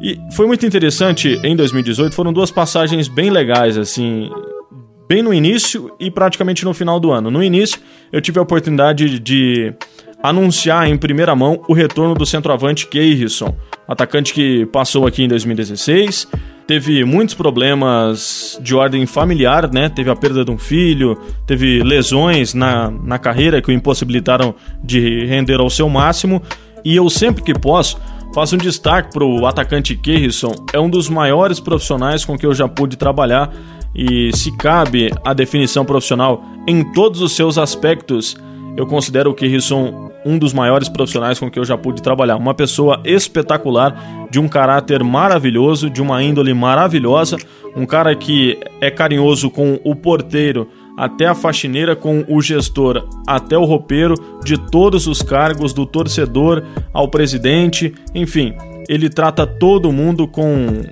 E 0.00 0.16
foi 0.36 0.46
muito 0.46 0.64
interessante 0.64 1.40
em 1.42 1.56
2018, 1.56 2.14
foram 2.14 2.32
duas 2.32 2.52
passagens 2.52 3.08
bem 3.08 3.28
legais, 3.28 3.76
assim, 3.76 4.30
bem 5.08 5.20
no 5.20 5.34
início 5.34 5.92
e 5.98 6.12
praticamente 6.12 6.64
no 6.64 6.72
final 6.72 7.00
do 7.00 7.10
ano. 7.10 7.28
No 7.28 7.42
início, 7.42 7.80
eu 8.12 8.20
tive 8.20 8.38
a 8.38 8.42
oportunidade 8.42 9.18
de 9.18 9.74
anunciar 10.24 10.88
em 10.88 10.96
primeira 10.96 11.36
mão 11.36 11.60
o 11.68 11.74
retorno 11.74 12.14
do 12.14 12.24
centroavante 12.24 12.86
Keirson, 12.86 13.54
atacante 13.86 14.32
que 14.32 14.64
passou 14.64 15.06
aqui 15.06 15.22
em 15.22 15.28
2016, 15.28 16.26
teve 16.66 17.04
muitos 17.04 17.34
problemas 17.34 18.58
de 18.62 18.74
ordem 18.74 19.04
familiar, 19.04 19.70
né? 19.70 19.90
Teve 19.90 20.10
a 20.10 20.16
perda 20.16 20.42
de 20.42 20.50
um 20.50 20.56
filho, 20.56 21.20
teve 21.46 21.82
lesões 21.82 22.54
na, 22.54 22.90
na 22.90 23.18
carreira 23.18 23.60
que 23.60 23.68
o 23.68 23.72
impossibilitaram 23.72 24.54
de 24.82 25.26
render 25.26 25.60
ao 25.60 25.68
seu 25.68 25.90
máximo. 25.90 26.40
E 26.82 26.96
eu 26.96 27.10
sempre 27.10 27.42
que 27.42 27.52
posso 27.52 28.00
faço 28.34 28.54
um 28.54 28.58
destaque 28.58 29.12
para 29.12 29.24
o 29.24 29.46
atacante 29.46 29.94
Keirson, 29.94 30.54
é 30.72 30.80
um 30.80 30.88
dos 30.88 31.06
maiores 31.06 31.60
profissionais 31.60 32.24
com 32.24 32.38
que 32.38 32.46
eu 32.46 32.54
já 32.54 32.66
pude 32.66 32.96
trabalhar 32.96 33.52
e 33.94 34.34
se 34.34 34.56
cabe 34.56 35.12
a 35.22 35.34
definição 35.34 35.84
profissional 35.84 36.42
em 36.66 36.82
todos 36.92 37.20
os 37.20 37.32
seus 37.32 37.58
aspectos, 37.58 38.36
eu 38.76 38.86
considero 38.86 39.30
o 39.30 39.34
Keirson 39.34 40.13
um 40.24 40.38
dos 40.38 40.52
maiores 40.52 40.88
profissionais 40.88 41.38
com 41.38 41.50
que 41.50 41.58
eu 41.58 41.64
já 41.64 41.76
pude 41.76 42.02
trabalhar. 42.02 42.36
Uma 42.36 42.54
pessoa 42.54 43.00
espetacular, 43.04 44.28
de 44.30 44.40
um 44.40 44.48
caráter 44.48 45.02
maravilhoso, 45.04 45.90
de 45.90 46.00
uma 46.00 46.22
índole 46.22 46.52
maravilhosa, 46.54 47.36
um 47.76 47.86
cara 47.86 48.14
que 48.14 48.58
é 48.80 48.90
carinhoso 48.90 49.50
com 49.50 49.78
o 49.84 49.94
porteiro, 49.94 50.68
até 50.96 51.26
a 51.26 51.34
faxineira 51.34 51.96
com 51.96 52.24
o 52.28 52.40
gestor, 52.40 53.08
até 53.26 53.58
o 53.58 53.64
roupeiro, 53.64 54.14
de 54.44 54.56
todos 54.56 55.06
os 55.06 55.22
cargos, 55.22 55.72
do 55.72 55.84
torcedor 55.84 56.62
ao 56.92 57.08
presidente, 57.08 57.92
enfim, 58.14 58.54
ele 58.88 59.08
trata 59.08 59.46
todo 59.46 59.92
mundo 59.92 60.28
com 60.28 60.82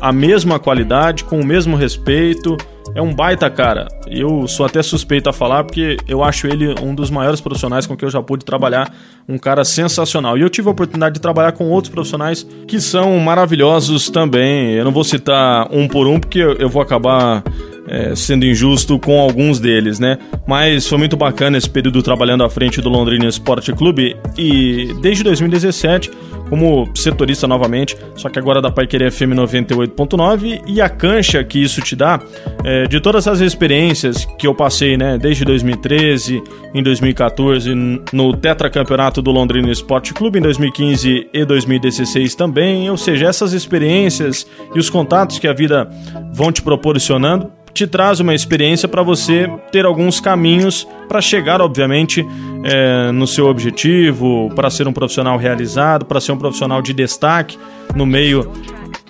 a 0.00 0.12
mesma 0.12 0.58
qualidade, 0.58 1.24
com 1.24 1.40
o 1.40 1.44
mesmo 1.44 1.76
respeito. 1.76 2.56
É 2.96 3.02
um 3.02 3.12
baita 3.12 3.50
cara. 3.50 3.88
Eu 4.06 4.48
sou 4.48 4.64
até 4.64 4.82
suspeito 4.82 5.28
a 5.28 5.32
falar 5.32 5.64
porque 5.64 5.98
eu 6.08 6.24
acho 6.24 6.46
ele 6.46 6.74
um 6.82 6.94
dos 6.94 7.10
maiores 7.10 7.42
profissionais 7.42 7.86
com 7.86 7.94
que 7.94 8.02
eu 8.02 8.08
já 8.08 8.22
pude 8.22 8.42
trabalhar. 8.42 8.90
Um 9.28 9.36
cara 9.36 9.66
sensacional. 9.66 10.38
E 10.38 10.40
eu 10.40 10.48
tive 10.48 10.68
a 10.68 10.70
oportunidade 10.70 11.16
de 11.16 11.20
trabalhar 11.20 11.52
com 11.52 11.68
outros 11.68 11.92
profissionais 11.92 12.46
que 12.66 12.80
são 12.80 13.18
maravilhosos 13.18 14.08
também. 14.08 14.70
Eu 14.70 14.84
não 14.86 14.92
vou 14.92 15.04
citar 15.04 15.68
um 15.70 15.86
por 15.86 16.06
um 16.06 16.18
porque 16.18 16.38
eu 16.38 16.70
vou 16.70 16.80
acabar 16.80 17.44
é, 17.88 18.14
sendo 18.14 18.44
injusto 18.44 18.98
com 18.98 19.20
alguns 19.20 19.60
deles, 19.60 19.98
né? 19.98 20.18
Mas 20.46 20.86
foi 20.86 20.98
muito 20.98 21.16
bacana 21.16 21.56
esse 21.56 21.68
período 21.68 22.02
trabalhando 22.02 22.44
à 22.44 22.50
frente 22.50 22.80
do 22.80 22.88
Londrina 22.88 23.26
Esporte 23.26 23.72
Clube 23.72 24.16
e 24.36 24.94
desde 25.00 25.22
2017 25.24 26.10
como 26.48 26.88
setorista 26.94 27.46
novamente, 27.46 27.96
só 28.14 28.28
que 28.28 28.38
agora 28.38 28.62
da 28.62 28.70
Paiqueria 28.70 29.10
FM 29.10 29.34
98.9 29.34 30.62
e 30.66 30.80
a 30.80 30.88
cancha 30.88 31.42
que 31.42 31.60
isso 31.60 31.80
te 31.82 31.96
dá 31.96 32.20
é, 32.64 32.84
de 32.86 33.00
todas 33.00 33.26
as 33.26 33.40
experiências 33.40 34.24
que 34.38 34.46
eu 34.46 34.54
passei, 34.54 34.96
né, 34.96 35.18
desde 35.18 35.44
2013, 35.44 36.42
em 36.72 36.82
2014 36.82 37.74
no 38.12 38.36
tetracampeonato 38.36 39.20
do 39.20 39.30
Londrina 39.30 39.70
Esporte 39.70 40.14
Clube, 40.14 40.38
em 40.38 40.42
2015 40.42 41.28
e 41.32 41.44
2016 41.44 42.34
também, 42.34 42.88
ou 42.90 42.96
seja, 42.96 43.26
essas 43.26 43.52
experiências 43.52 44.46
e 44.74 44.78
os 44.78 44.88
contatos 44.88 45.38
que 45.38 45.48
a 45.48 45.52
vida 45.52 45.88
vão 46.32 46.52
te 46.52 46.62
proporcionando 46.62 47.50
te 47.76 47.86
traz 47.86 48.20
uma 48.20 48.34
experiência 48.34 48.88
para 48.88 49.02
você 49.02 49.50
ter 49.70 49.84
alguns 49.84 50.18
caminhos 50.18 50.88
para 51.06 51.20
chegar, 51.20 51.60
obviamente, 51.60 52.26
é, 52.64 53.12
no 53.12 53.26
seu 53.26 53.48
objetivo, 53.48 54.50
para 54.54 54.70
ser 54.70 54.88
um 54.88 54.92
profissional 54.94 55.36
realizado, 55.36 56.06
para 56.06 56.18
ser 56.18 56.32
um 56.32 56.38
profissional 56.38 56.80
de 56.80 56.94
destaque 56.94 57.58
no 57.94 58.06
meio 58.06 58.50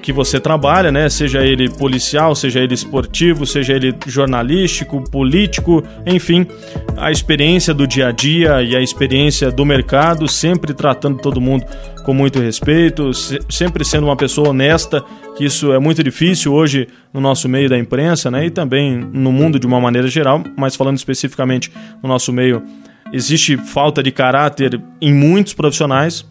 que 0.07 0.13
você 0.13 0.39
trabalha, 0.39 0.93
né? 0.93 1.09
Seja 1.09 1.45
ele 1.45 1.69
policial, 1.69 2.33
seja 2.37 2.61
ele 2.61 2.75
esportivo, 2.75 3.45
seja 3.45 3.73
ele 3.73 3.93
jornalístico, 4.07 5.03
político, 5.11 5.83
enfim, 6.07 6.47
a 6.97 7.11
experiência 7.11 7.75
do 7.75 7.89
dia 7.89 8.07
a 8.07 8.13
dia 8.13 8.63
e 8.63 8.77
a 8.77 8.81
experiência 8.81 9.51
do 9.51 9.65
mercado, 9.65 10.29
sempre 10.29 10.73
tratando 10.73 11.19
todo 11.19 11.41
mundo 11.41 11.67
com 12.05 12.15
muito 12.15 12.39
respeito, 12.39 13.11
sempre 13.51 13.85
sendo 13.85 14.05
uma 14.07 14.15
pessoa 14.15 14.51
honesta, 14.51 15.05
que 15.37 15.45
isso 15.45 15.73
é 15.73 15.79
muito 15.81 16.05
difícil 16.05 16.55
hoje 16.55 16.87
no 17.13 17.21
nosso 17.21 17.49
meio 17.49 17.69
da 17.69 17.77
imprensa, 17.77 18.31
né? 18.31 18.47
E 18.47 18.51
também 18.51 19.05
no 19.13 19.33
mundo 19.33 19.59
de 19.59 19.67
uma 19.67 19.81
maneira 19.81 20.07
geral, 20.07 20.41
mas 20.57 20.77
falando 20.77 20.99
especificamente 20.99 21.73
no 22.01 22.09
nosso 22.09 22.33
meio, 22.33 22.63
existe 23.13 23.57
falta 23.57 24.05
de 24.05 24.13
caráter 24.13 24.81
em 25.01 25.13
muitos 25.13 25.53
profissionais 25.53 26.25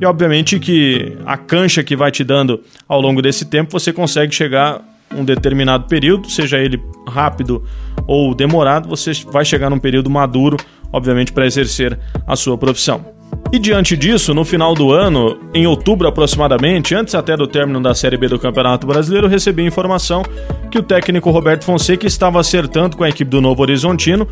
e 0.00 0.04
obviamente 0.06 0.58
que 0.58 1.16
a 1.24 1.36
cancha 1.36 1.82
que 1.82 1.96
vai 1.96 2.10
te 2.10 2.24
dando 2.24 2.60
ao 2.88 3.00
longo 3.00 3.20
desse 3.20 3.44
tempo, 3.44 3.72
você 3.72 3.92
consegue 3.92 4.34
chegar 4.34 4.82
um 5.14 5.24
determinado 5.24 5.84
período, 5.84 6.28
seja 6.28 6.58
ele 6.58 6.82
rápido 7.08 7.62
ou 8.06 8.34
demorado, 8.34 8.88
você 8.88 9.12
vai 9.30 9.44
chegar 9.44 9.70
num 9.70 9.78
período 9.78 10.10
maduro, 10.10 10.56
obviamente, 10.92 11.32
para 11.32 11.46
exercer 11.46 11.98
a 12.26 12.36
sua 12.36 12.58
profissão. 12.58 13.14
E 13.52 13.58
diante 13.58 13.96
disso, 13.96 14.34
no 14.34 14.44
final 14.44 14.74
do 14.74 14.92
ano, 14.92 15.38
em 15.52 15.66
outubro 15.66 16.08
aproximadamente, 16.08 16.94
antes 16.94 17.14
até 17.14 17.36
do 17.36 17.46
término 17.46 17.80
da 17.80 17.94
Série 17.94 18.16
B 18.16 18.28
do 18.28 18.38
Campeonato 18.38 18.86
Brasileiro, 18.86 19.28
recebi 19.28 19.62
informação 19.62 20.22
que 20.74 20.78
o 20.80 20.82
técnico 20.82 21.30
Roberto 21.30 21.64
Fonseca 21.64 22.04
estava 22.04 22.40
acertando 22.40 22.96
com 22.96 23.04
a 23.04 23.08
equipe 23.08 23.30
do 23.30 23.40
Novo 23.40 23.62
Horizontino 23.62 24.26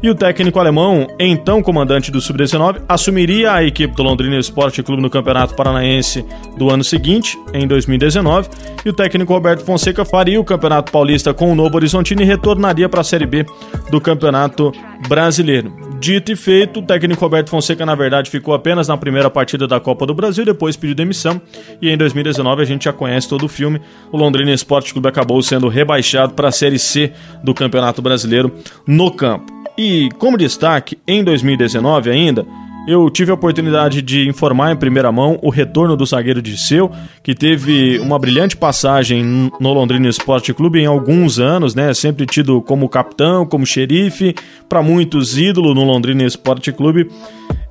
e 0.00 0.08
o 0.08 0.14
técnico 0.14 0.60
alemão, 0.60 1.08
então 1.18 1.60
comandante 1.60 2.12
do 2.12 2.20
Sub-19, 2.20 2.82
assumiria 2.88 3.52
a 3.52 3.64
equipe 3.64 3.96
do 3.96 4.04
Londrina 4.04 4.38
Esporte 4.38 4.80
Clube 4.80 5.02
no 5.02 5.10
Campeonato 5.10 5.56
Paranaense 5.56 6.24
do 6.56 6.70
ano 6.70 6.84
seguinte, 6.84 7.36
em 7.52 7.66
2019, 7.66 8.48
e 8.84 8.90
o 8.90 8.92
técnico 8.92 9.32
Roberto 9.32 9.64
Fonseca 9.64 10.04
faria 10.04 10.40
o 10.40 10.44
Campeonato 10.44 10.92
Paulista 10.92 11.34
com 11.34 11.50
o 11.50 11.54
Novo 11.56 11.74
Horizontino 11.74 12.22
e 12.22 12.24
retornaria 12.24 12.88
para 12.88 13.00
a 13.00 13.04
Série 13.04 13.26
B 13.26 13.44
do 13.90 14.00
Campeonato 14.00 14.70
Brasileiro. 15.08 15.88
Dito 15.98 16.30
e 16.30 16.36
feito, 16.36 16.78
o 16.78 16.82
técnico 16.82 17.20
Roberto 17.20 17.50
Fonseca, 17.50 17.84
na 17.84 17.96
verdade, 17.96 18.30
ficou 18.30 18.54
apenas 18.54 18.86
na 18.86 18.96
primeira 18.96 19.28
partida 19.28 19.66
da 19.66 19.80
Copa 19.80 20.06
do 20.06 20.14
Brasil, 20.14 20.44
depois 20.44 20.76
pediu 20.76 20.94
demissão. 20.94 21.42
E 21.82 21.90
em 21.90 21.96
2019 21.96 22.62
a 22.62 22.64
gente 22.64 22.84
já 22.84 22.92
conhece 22.92 23.28
todo 23.28 23.46
o 23.46 23.48
filme. 23.48 23.80
O 24.12 24.16
Londrina 24.16 24.52
Esporte 24.52 24.92
Clube 24.92 25.08
acabou 25.08 25.42
sendo 25.42 25.66
rebaixado 25.66 25.87
para 26.34 26.48
a 26.48 26.52
Série 26.52 26.78
C 26.78 27.12
do 27.42 27.54
Campeonato 27.54 28.02
Brasileiro 28.02 28.54
no 28.86 29.10
campo. 29.10 29.52
E 29.76 30.08
como 30.18 30.36
destaque, 30.36 30.98
em 31.06 31.22
2019 31.22 32.10
ainda, 32.10 32.44
eu 32.88 33.10
tive 33.10 33.30
a 33.30 33.34
oportunidade 33.34 34.00
de 34.00 34.26
informar 34.26 34.72
em 34.72 34.76
primeira 34.76 35.12
mão 35.12 35.38
o 35.42 35.50
retorno 35.50 35.94
do 35.94 36.06
zagueiro 36.06 36.40
Disseu, 36.40 36.90
que 37.22 37.34
teve 37.34 37.98
uma 37.98 38.18
brilhante 38.18 38.56
passagem 38.56 39.50
no 39.60 39.72
Londrina 39.74 40.08
Esporte 40.08 40.54
Clube 40.54 40.80
em 40.80 40.86
alguns 40.86 41.38
anos, 41.38 41.74
né? 41.74 41.92
Sempre 41.92 42.24
tido 42.24 42.62
como 42.62 42.88
capitão, 42.88 43.44
como 43.44 43.66
xerife, 43.66 44.34
para 44.68 44.82
muitos 44.82 45.36
ídolo 45.36 45.74
no 45.74 45.84
Londrina 45.84 46.24
Esporte 46.24 46.72
Clube. 46.72 47.10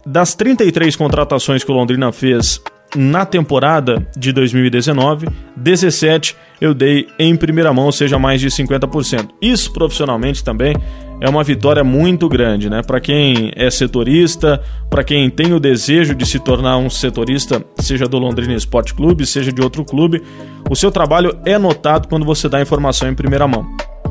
Das 0.05 0.35
33 0.35 0.95
contratações 0.95 1.63
que 1.63 1.71
o 1.71 1.75
Londrina 1.75 2.11
fez 2.11 2.61
na 2.95 3.25
temporada 3.25 4.07
de 4.15 4.31
2019, 4.31 5.27
17 5.55 6.35
eu 6.59 6.73
dei 6.73 7.07
em 7.19 7.35
primeira 7.35 7.71
mão, 7.71 7.85
ou 7.85 7.91
seja, 7.91 8.17
mais 8.17 8.41
de 8.41 8.47
50%. 8.47 9.29
Isso 9.41 9.71
profissionalmente 9.71 10.43
também 10.43 10.75
é 11.19 11.29
uma 11.29 11.43
vitória 11.43 11.83
muito 11.83 12.27
grande, 12.29 12.69
né? 12.69 12.81
Para 12.81 12.99
quem 12.99 13.51
é 13.55 13.69
setorista, 13.69 14.61
para 14.89 15.03
quem 15.03 15.29
tem 15.29 15.53
o 15.53 15.59
desejo 15.59 16.15
de 16.15 16.25
se 16.25 16.39
tornar 16.39 16.77
um 16.77 16.89
setorista, 16.89 17.63
seja 17.79 18.07
do 18.07 18.17
Londrina 18.17 18.53
Esporte 18.53 18.93
Clube, 18.93 19.25
seja 19.25 19.51
de 19.51 19.61
outro 19.61 19.83
clube, 19.83 20.21
o 20.69 20.75
seu 20.75 20.91
trabalho 20.91 21.37
é 21.45 21.57
notado 21.57 22.07
quando 22.07 22.25
você 22.25 22.47
dá 22.47 22.61
informação 22.61 23.09
em 23.09 23.15
primeira 23.15 23.47
mão. 23.47 23.65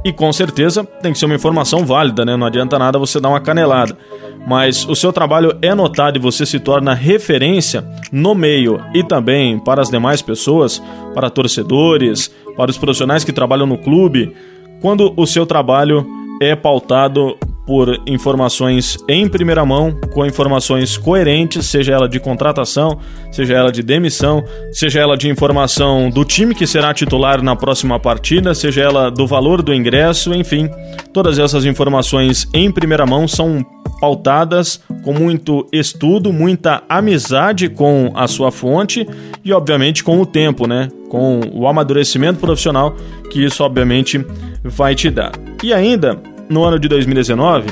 E 0.07 0.13
com 0.13 0.33
certeza 0.33 0.85
tem 1.03 1.13
que 1.13 1.19
ser 1.19 1.27
uma 1.27 1.35
informação 1.35 1.85
válida, 1.85 2.25
né? 2.25 2.37
Não 2.37 2.47
adianta 2.47 2.79
nada 2.79 2.97
você 2.97 3.19
dar 3.19 3.29
uma 3.29 3.41
canelada. 3.41 3.99
Mas 4.47 4.89
o 4.89 4.95
seu 4.95 5.13
trabalho 5.13 5.59
é 5.61 5.75
notado 5.75 6.17
e 6.17 6.21
você 6.21 6.47
se 6.47 6.61
torna 6.61 6.95
referência 6.95 7.85
no 8.13 8.33
meio 8.33 8.81
e 8.95 9.03
também 9.03 9.59
para 9.59 9.83
as 9.83 9.91
demais 9.91 10.23
pessoas, 10.23 10.81
para 11.13 11.29
torcedores, 11.29 12.33
para 12.57 12.71
os 12.71 12.79
profissionais 12.79 13.25
que 13.25 13.33
trabalham 13.33 13.67
no 13.67 13.77
clube, 13.77 14.33
quando 14.81 15.13
o 15.17 15.27
seu 15.27 15.45
trabalho 15.45 16.07
é 16.41 16.55
pautado 16.55 17.37
por 17.67 18.01
informações 18.07 18.97
em 19.09 19.29
primeira 19.29 19.67
mão, 19.67 19.99
com 20.13 20.25
informações 20.25 20.97
coerentes, 20.97 21.67
seja 21.67 21.93
ela 21.93 22.09
de 22.09 22.21
contratação, 22.21 22.99
seja 23.33 23.55
ela 23.55 23.73
de 23.73 23.83
demissão, 23.83 24.45
seja 24.71 25.01
ela 25.01 25.17
de 25.17 25.29
informação 25.29 26.09
do 26.09 26.25
time 26.25 26.55
que 26.55 26.67
será 26.67 26.95
titular 26.95 27.43
na 27.43 27.57
próxima 27.57 27.99
partida, 27.99 28.55
seja 28.55 28.83
ela 28.83 29.11
do 29.11 29.27
valor 29.27 29.63
do 29.63 29.75
ingresso, 29.75 30.33
enfim, 30.33 30.71
todas 31.13 31.39
essas 31.39 31.65
informações 31.65 32.47
em 32.55 32.71
primeira 32.71 33.05
mão 33.05 33.27
são 33.27 33.67
pautadas 34.01 34.81
com 35.03 35.13
muito 35.13 35.67
estudo, 35.73 36.33
muita 36.33 36.83
amizade 36.89 37.69
com 37.69 38.13
a 38.15 38.29
sua 38.29 38.51
fonte 38.53 39.07
e, 39.45 39.53
obviamente, 39.53 40.05
com 40.05 40.21
o 40.21 40.27
tempo, 40.27 40.67
né? 40.67 40.89
Com 41.09 41.41
o 41.53 41.67
amadurecimento 41.67 42.39
profissional 42.39 42.95
que 43.31 43.45
isso, 43.45 43.65
obviamente, 43.65 44.25
vai 44.63 44.95
te 44.95 45.11
dar. 45.11 45.33
E 45.63 45.73
ainda, 45.73 46.21
no 46.49 46.65
ano 46.65 46.79
de 46.79 46.89
2019, 46.89 47.67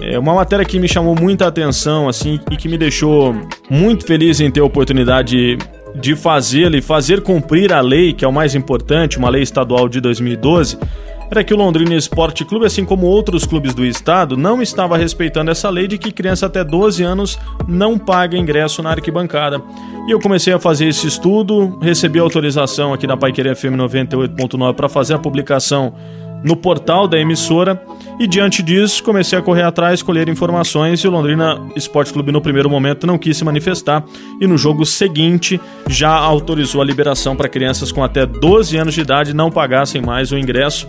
é 0.00 0.18
uma 0.18 0.34
matéria 0.34 0.64
que 0.64 0.80
me 0.80 0.88
chamou 0.88 1.14
muita 1.14 1.46
atenção 1.46 2.08
assim 2.08 2.40
e 2.50 2.56
que 2.56 2.68
me 2.68 2.76
deixou 2.76 3.34
muito 3.70 4.04
feliz 4.04 4.40
em 4.40 4.50
ter 4.50 4.60
a 4.60 4.64
oportunidade 4.64 5.56
de 5.94 6.16
fazê-la 6.16 6.76
e 6.76 6.82
fazer 6.82 7.20
cumprir 7.20 7.72
a 7.72 7.80
lei, 7.80 8.12
que 8.12 8.24
é 8.24 8.28
o 8.28 8.32
mais 8.32 8.54
importante, 8.54 9.18
uma 9.18 9.28
lei 9.28 9.42
estadual 9.42 9.88
de 9.88 10.00
2012, 10.00 10.78
era 11.30 11.42
que 11.42 11.54
o 11.54 11.56
Londrina 11.56 11.94
Esporte 11.94 12.44
Clube, 12.44 12.66
assim 12.66 12.84
como 12.84 13.06
outros 13.06 13.46
clubes 13.46 13.72
do 13.72 13.84
estado, 13.84 14.36
não 14.36 14.60
estava 14.60 14.98
respeitando 14.98 15.50
essa 15.50 15.70
lei 15.70 15.86
de 15.88 15.96
que 15.96 16.12
criança 16.12 16.44
até 16.44 16.62
12 16.62 17.02
anos 17.02 17.38
não 17.66 17.98
paga 17.98 18.36
ingresso 18.36 18.82
na 18.82 18.90
arquibancada. 18.90 19.62
E 20.06 20.10
eu 20.10 20.20
comecei 20.20 20.52
a 20.52 20.58
fazer 20.58 20.88
esse 20.88 21.06
estudo, 21.06 21.78
recebi 21.80 22.18
autorização 22.18 22.92
aqui 22.92 23.06
da 23.06 23.16
Paiqueria 23.16 23.56
FM 23.56 23.76
98.9 23.78 24.74
para 24.74 24.90
fazer 24.90 25.14
a 25.14 25.18
publicação 25.18 25.94
no 26.44 26.54
portal 26.54 27.08
da 27.08 27.18
emissora 27.18 27.80
e 28.22 28.26
diante 28.28 28.62
disso 28.62 29.02
comecei 29.02 29.36
a 29.36 29.42
correr 29.42 29.64
atrás, 29.64 30.00
colher 30.00 30.28
informações 30.28 31.00
e 31.00 31.08
o 31.08 31.10
Londrina 31.10 31.60
Esporte 31.74 32.12
Clube 32.12 32.30
no 32.30 32.40
primeiro 32.40 32.70
momento 32.70 33.04
não 33.04 33.18
quis 33.18 33.36
se 33.36 33.44
manifestar. 33.44 34.04
E 34.40 34.46
no 34.46 34.56
jogo 34.56 34.86
seguinte 34.86 35.60
já 35.88 36.12
autorizou 36.12 36.80
a 36.80 36.84
liberação 36.84 37.34
para 37.34 37.48
crianças 37.48 37.90
com 37.90 38.04
até 38.04 38.24
12 38.24 38.76
anos 38.76 38.94
de 38.94 39.00
idade 39.00 39.34
não 39.34 39.50
pagassem 39.50 40.00
mais 40.00 40.30
o 40.30 40.38
ingresso 40.38 40.86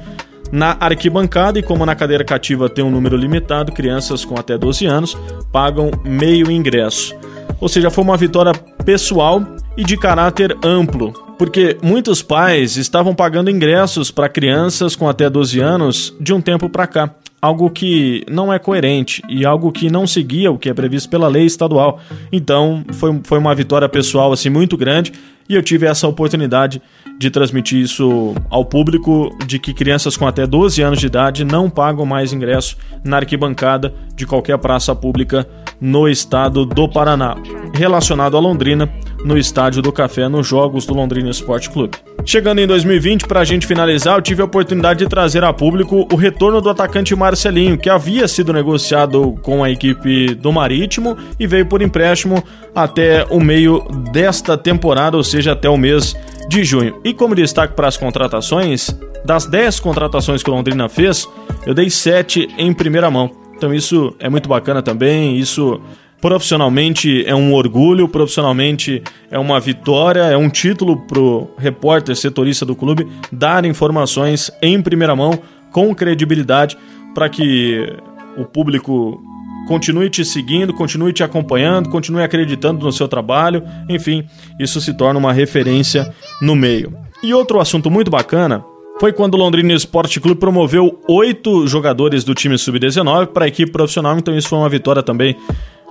na 0.51 0.77
arquibancada. 0.79 1.57
E 1.57 1.63
como 1.63 1.83
na 1.87 1.95
cadeira 1.95 2.23
cativa 2.23 2.69
tem 2.69 2.85
um 2.85 2.91
número 2.91 3.17
limitado, 3.17 3.71
crianças 3.71 4.23
com 4.23 4.39
até 4.39 4.55
12 4.55 4.85
anos 4.85 5.17
pagam 5.51 5.89
meio 6.05 6.51
ingresso. 6.51 7.15
Ou 7.59 7.67
seja, 7.67 7.89
foi 7.89 8.03
uma 8.03 8.15
vitória 8.15 8.53
pessoal 8.85 9.41
e 9.75 9.83
de 9.83 9.97
caráter 9.97 10.55
amplo, 10.63 11.13
porque 11.43 11.75
muitos 11.83 12.21
pais 12.21 12.77
estavam 12.77 13.13
pagando 13.13 13.49
ingressos 13.49 14.09
para 14.09 14.29
crianças 14.29 14.95
com 14.95 15.09
até 15.09 15.29
12 15.29 15.59
anos 15.59 16.15
de 16.17 16.33
um 16.33 16.39
tempo 16.39 16.69
para 16.69 16.87
cá. 16.87 17.13
Algo 17.41 17.69
que 17.69 18.23
não 18.31 18.53
é 18.53 18.57
coerente 18.57 19.21
e 19.27 19.45
algo 19.45 19.69
que 19.69 19.91
não 19.91 20.07
seguia 20.07 20.49
o 20.49 20.57
que 20.57 20.69
é 20.69 20.73
previsto 20.73 21.09
pela 21.09 21.27
lei 21.27 21.45
estadual. 21.45 21.99
Então, 22.31 22.85
foi, 22.93 23.19
foi 23.25 23.39
uma 23.39 23.53
vitória 23.53 23.89
pessoal 23.89 24.31
assim 24.31 24.49
muito 24.49 24.77
grande 24.77 25.11
e 25.49 25.55
eu 25.55 25.61
tive 25.61 25.85
essa 25.85 26.07
oportunidade 26.07 26.81
de 27.19 27.29
transmitir 27.29 27.79
isso 27.79 28.33
ao 28.49 28.63
público 28.63 29.29
de 29.45 29.59
que 29.59 29.73
crianças 29.73 30.15
com 30.15 30.25
até 30.25 30.47
12 30.47 30.81
anos 30.81 30.99
de 30.99 31.07
idade 31.07 31.43
não 31.43 31.69
pagam 31.69 32.05
mais 32.05 32.31
ingresso 32.31 32.77
na 33.03 33.17
arquibancada 33.17 33.93
de 34.15 34.25
qualquer 34.25 34.57
praça 34.59 34.95
pública 34.95 35.45
no 35.81 36.07
estado 36.07 36.65
do 36.65 36.87
Paraná, 36.87 37.35
relacionado 37.73 38.37
a 38.37 38.39
Londrina, 38.39 38.89
no 39.25 39.37
estádio 39.37 39.81
do 39.81 39.91
Café 39.91 40.27
nos 40.27 40.47
jogos 40.47 40.85
do 40.85 40.93
Londrina 40.93 41.29
Esporte 41.29 41.69
Clube. 41.69 41.97
Chegando 42.25 42.59
em 42.59 42.67
2020, 42.67 43.27
para 43.27 43.41
a 43.41 43.43
gente 43.43 43.67
finalizar, 43.67 44.15
eu 44.15 44.21
tive 44.21 44.41
a 44.41 44.45
oportunidade 44.45 44.99
de 44.99 45.09
trazer 45.09 45.43
a 45.43 45.51
público 45.51 46.07
o 46.11 46.15
retorno 46.15 46.61
do 46.61 46.69
atacante 46.69 47.15
Marcelinho, 47.15 47.77
que 47.77 47.89
havia 47.89 48.27
sido 48.27 48.53
negociado 48.53 49.35
com 49.41 49.63
a 49.63 49.69
equipe 49.69 50.33
do 50.35 50.51
Marítimo 50.51 51.17
e 51.39 51.45
veio 51.45 51.65
por 51.65 51.81
empréstimo 51.81 52.43
até 52.73 53.25
o 53.29 53.39
meio 53.39 53.83
desta 54.11 54.57
temporada, 54.57 55.17
ou 55.17 55.23
seja, 55.23 55.51
até 55.51 55.69
o 55.69 55.77
mês 55.77 56.15
de 56.47 56.63
junho. 56.63 56.99
E 57.03 57.13
como 57.13 57.35
destaque 57.35 57.73
para 57.73 57.87
as 57.87 57.97
contratações, 57.97 58.97
das 59.25 59.45
10 59.45 59.79
contratações 59.79 60.43
que 60.43 60.49
o 60.49 60.53
Londrina 60.53 60.87
fez, 60.87 61.27
eu 61.65 61.73
dei 61.73 61.89
7 61.89 62.49
em 62.57 62.73
primeira 62.73 63.09
mão. 63.09 63.31
Então 63.55 63.73
isso 63.73 64.15
é 64.19 64.29
muito 64.29 64.49
bacana 64.49 64.81
também, 64.81 65.37
isso 65.37 65.79
profissionalmente 66.23 67.25
é 67.27 67.35
um 67.35 67.53
orgulho, 67.53 68.07
profissionalmente 68.07 69.03
é 69.29 69.37
uma 69.37 69.59
vitória, 69.59 70.21
é 70.21 70.37
um 70.37 70.49
título 70.49 70.95
pro 71.05 71.49
repórter 71.57 72.15
setorista 72.15 72.65
do 72.65 72.77
clube 72.77 73.05
dar 73.29 73.65
informações 73.65 74.49
em 74.61 74.81
primeira 74.81 75.17
mão 75.17 75.37
com 75.69 75.93
credibilidade 75.93 76.77
para 77.13 77.27
que 77.27 77.93
o 78.37 78.45
público 78.45 79.21
continue 79.67 80.09
te 80.09 80.23
seguindo, 80.23 80.73
continue 80.73 81.11
te 81.11 81.25
acompanhando, 81.25 81.89
continue 81.89 82.23
acreditando 82.23 82.85
no 82.85 82.93
seu 82.93 83.09
trabalho, 83.09 83.61
enfim, 83.89 84.23
isso 84.57 84.79
se 84.79 84.93
torna 84.93 85.19
uma 85.19 85.33
referência 85.33 86.09
no 86.41 86.55
meio. 86.55 86.97
E 87.21 87.33
outro 87.33 87.59
assunto 87.59 87.91
muito 87.91 88.09
bacana 88.09 88.63
foi 88.97 89.11
quando 89.11 89.33
o 89.33 89.37
Londrina 89.37 89.73
Esporte 89.73 90.21
Clube 90.21 90.39
promoveu 90.39 91.01
oito 91.09 91.67
jogadores 91.67 92.23
do 92.23 92.33
time 92.33 92.57
sub-19 92.57 93.27
para 93.27 93.43
a 93.43 93.47
equipe 93.49 93.73
profissional, 93.73 94.17
então 94.17 94.33
isso 94.37 94.47
foi 94.47 94.59
uma 94.59 94.69
vitória 94.69 95.03
também 95.03 95.35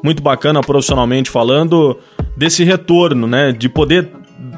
muito 0.03 0.23
bacana 0.23 0.61
profissionalmente 0.61 1.31
falando 1.31 1.99
desse 2.37 2.65
retorno, 2.65 3.27
né, 3.27 3.53
de 3.53 3.69
poder 3.69 4.11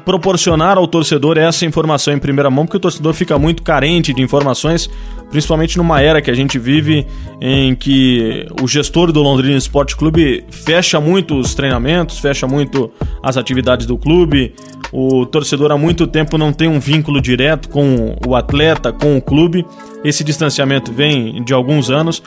proporcionar 0.03 0.77
ao 0.77 0.87
torcedor 0.87 1.37
essa 1.37 1.65
informação 1.65 2.13
em 2.13 2.19
primeira 2.19 2.49
mão, 2.49 2.65
porque 2.65 2.77
o 2.77 2.79
torcedor 2.79 3.13
fica 3.13 3.37
muito 3.37 3.63
carente 3.63 4.13
de 4.13 4.21
informações, 4.21 4.89
principalmente 5.29 5.77
numa 5.77 6.01
era 6.01 6.21
que 6.21 6.29
a 6.29 6.33
gente 6.33 6.59
vive 6.59 7.05
em 7.41 7.75
que 7.75 8.45
o 8.61 8.67
gestor 8.67 9.11
do 9.11 9.21
Londrina 9.21 9.57
Esporte 9.57 9.95
Clube 9.95 10.45
fecha 10.49 10.99
muito 11.01 11.37
os 11.37 11.55
treinamentos, 11.55 12.19
fecha 12.19 12.47
muito 12.47 12.91
as 13.21 13.35
atividades 13.35 13.85
do 13.85 13.97
clube. 13.97 14.53
O 14.91 15.25
torcedor 15.25 15.71
há 15.71 15.77
muito 15.77 16.07
tempo 16.07 16.37
não 16.37 16.53
tem 16.53 16.67
um 16.67 16.79
vínculo 16.79 17.19
direto 17.19 17.67
com 17.69 18.15
o 18.25 18.35
atleta, 18.35 18.93
com 18.93 19.17
o 19.17 19.21
clube. 19.21 19.65
Esse 20.03 20.23
distanciamento 20.23 20.91
vem 20.93 21.43
de 21.43 21.53
alguns 21.53 21.89
anos. 21.89 22.21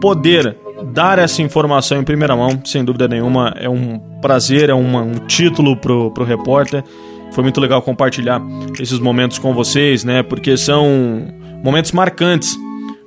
Poder 0.00 0.56
dar 0.92 1.18
essa 1.18 1.42
informação 1.42 1.98
em 1.98 2.04
primeira 2.04 2.36
mão, 2.36 2.60
sem 2.64 2.84
dúvida 2.84 3.08
nenhuma, 3.08 3.54
é 3.58 3.68
um 3.68 3.98
prazer, 4.20 4.68
é 4.70 4.74
uma, 4.74 5.02
um 5.02 5.14
título 5.26 5.76
pro, 5.76 6.10
pro 6.10 6.24
repórter. 6.24 6.82
Foi 7.32 7.42
muito 7.42 7.60
legal 7.60 7.82
compartilhar 7.82 8.40
esses 8.80 8.98
momentos 8.98 9.38
com 9.38 9.52
vocês, 9.52 10.04
né? 10.04 10.22
Porque 10.22 10.56
são 10.56 11.26
momentos 11.62 11.92
marcantes. 11.92 12.56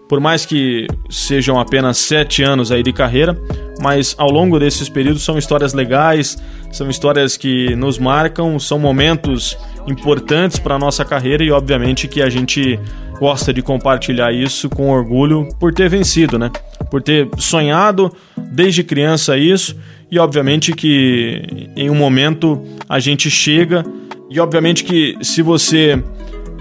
Por 0.07 0.19
mais 0.19 0.43
que 0.43 0.87
sejam 1.09 1.59
apenas 1.59 1.99
sete 1.99 2.41
anos 2.41 2.71
aí 2.71 2.81
de 2.81 2.91
carreira, 2.91 3.39
mas 3.79 4.15
ao 4.17 4.31
longo 4.31 4.59
desses 4.59 4.89
períodos 4.89 5.23
são 5.23 5.37
histórias 5.37 5.73
legais, 5.73 6.35
são 6.71 6.89
histórias 6.89 7.37
que 7.37 7.75
nos 7.75 7.99
marcam, 7.99 8.57
são 8.59 8.79
momentos 8.79 9.55
importantes 9.87 10.57
para 10.57 10.75
a 10.75 10.79
nossa 10.79 11.05
carreira 11.05 11.43
e 11.43 11.51
obviamente 11.51 12.07
que 12.07 12.23
a 12.23 12.29
gente 12.29 12.79
gosta 13.19 13.53
de 13.53 13.61
compartilhar 13.61 14.31
isso 14.31 14.69
com 14.69 14.89
orgulho 14.89 15.47
por 15.59 15.73
ter 15.73 15.89
vencido, 15.89 16.39
né? 16.39 16.51
por 16.89 17.01
ter 17.01 17.29
sonhado 17.37 18.11
desde 18.37 18.83
criança 18.83 19.37
isso 19.37 19.75
e 20.11 20.17
obviamente 20.17 20.73
que 20.73 21.69
em 21.75 21.89
um 21.89 21.95
momento 21.95 22.61
a 22.87 22.99
gente 22.99 23.29
chega 23.29 23.85
e 24.29 24.39
obviamente 24.39 24.83
que 24.83 25.17
se 25.21 25.41
você 25.41 26.01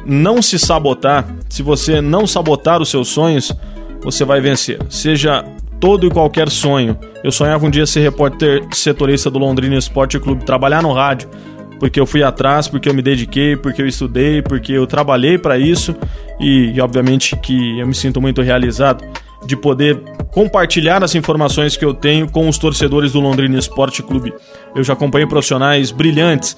não 0.05 0.41
se 0.41 0.59
sabotar, 0.59 1.27
se 1.49 1.63
você 1.63 2.01
não 2.01 2.27
sabotar 2.27 2.81
os 2.81 2.89
seus 2.89 3.09
sonhos, 3.09 3.53
você 4.01 4.25
vai 4.25 4.41
vencer. 4.41 4.79
Seja 4.89 5.45
todo 5.81 6.07
e 6.07 6.11
qualquer 6.11 6.49
sonho. 6.49 6.97
Eu 7.23 7.31
sonhava 7.31 7.67
um 7.67 7.71
dia 7.71 7.87
ser 7.87 8.01
repórter 8.01 8.63
setorista 8.73 9.31
do 9.31 9.39
Londrina 9.39 9.77
Esporte 9.77 10.19
Clube, 10.19 10.45
trabalhar 10.45 10.83
no 10.83 10.93
rádio, 10.93 11.29
porque 11.79 12.01
eu 12.01 12.07
fui 12.07 12.23
atrás, 12.23 12.69
porque 12.69 12.89
eu 12.89 12.95
me 12.95 13.03
dediquei, 13.03 13.57
porque 13.57 13.81
eu 13.81 13.87
estudei, 13.87 14.43
porque 14.43 14.73
eu 14.73 14.87
trabalhei 14.87 15.39
para 15.39 15.59
isso 15.59 15.95
e, 16.41 16.81
obviamente 16.81 17.37
que 17.37 17.79
eu 17.79 17.87
me 17.87 17.95
sinto 17.95 18.21
muito 18.21 18.43
realizado 18.43 19.05
de 19.45 19.57
poder 19.57 20.01
compartilhar 20.33 21.03
as 21.03 21.15
informações 21.15 21.77
que 21.77 21.85
eu 21.85 21.95
tenho 21.95 22.29
com 22.29 22.49
os 22.49 22.59
torcedores 22.59 23.13
do 23.13 23.21
Londrina 23.21 23.59
Esporte 23.59 24.03
Clube. 24.03 24.35
Eu 24.75 24.83
já 24.83 24.93
acompanhei 24.93 25.27
profissionais 25.27 25.91
brilhantes, 25.91 26.57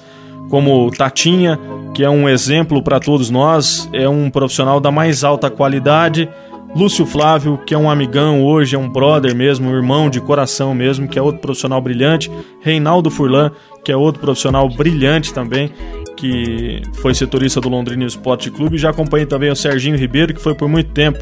como 0.49 0.89
Tatinha, 0.91 1.59
que 1.93 2.03
é 2.03 2.09
um 2.09 2.27
exemplo 2.27 2.81
para 2.81 2.99
todos 2.99 3.29
nós, 3.29 3.89
é 3.93 4.09
um 4.09 4.29
profissional 4.29 4.79
da 4.79 4.91
mais 4.91 5.23
alta 5.23 5.49
qualidade. 5.49 6.27
Lúcio 6.75 7.05
Flávio, 7.05 7.57
que 7.57 7.73
é 7.73 7.77
um 7.77 7.89
amigão 7.89 8.43
hoje, 8.43 8.75
é 8.75 8.79
um 8.79 8.89
brother 8.89 9.35
mesmo, 9.35 9.69
um 9.69 9.75
irmão 9.75 10.09
de 10.09 10.21
coração 10.21 10.73
mesmo, 10.73 11.07
que 11.07 11.19
é 11.19 11.21
outro 11.21 11.41
profissional 11.41 11.81
brilhante. 11.81 12.31
Reinaldo 12.61 13.11
Furlan, 13.11 13.51
que 13.83 13.91
é 13.91 13.95
outro 13.95 14.21
profissional 14.21 14.69
brilhante 14.69 15.33
também, 15.33 15.71
que 16.15 16.81
foi 16.95 17.13
setorista 17.13 17.59
do 17.59 17.67
Londrina 17.67 18.05
Esporte 18.05 18.49
Clube. 18.49 18.77
Já 18.77 18.91
acompanhei 18.91 19.25
também 19.25 19.51
o 19.51 19.55
Serginho 19.55 19.97
Ribeiro, 19.97 20.33
que 20.33 20.41
foi 20.41 20.55
por 20.55 20.69
muito 20.69 20.91
tempo 20.91 21.19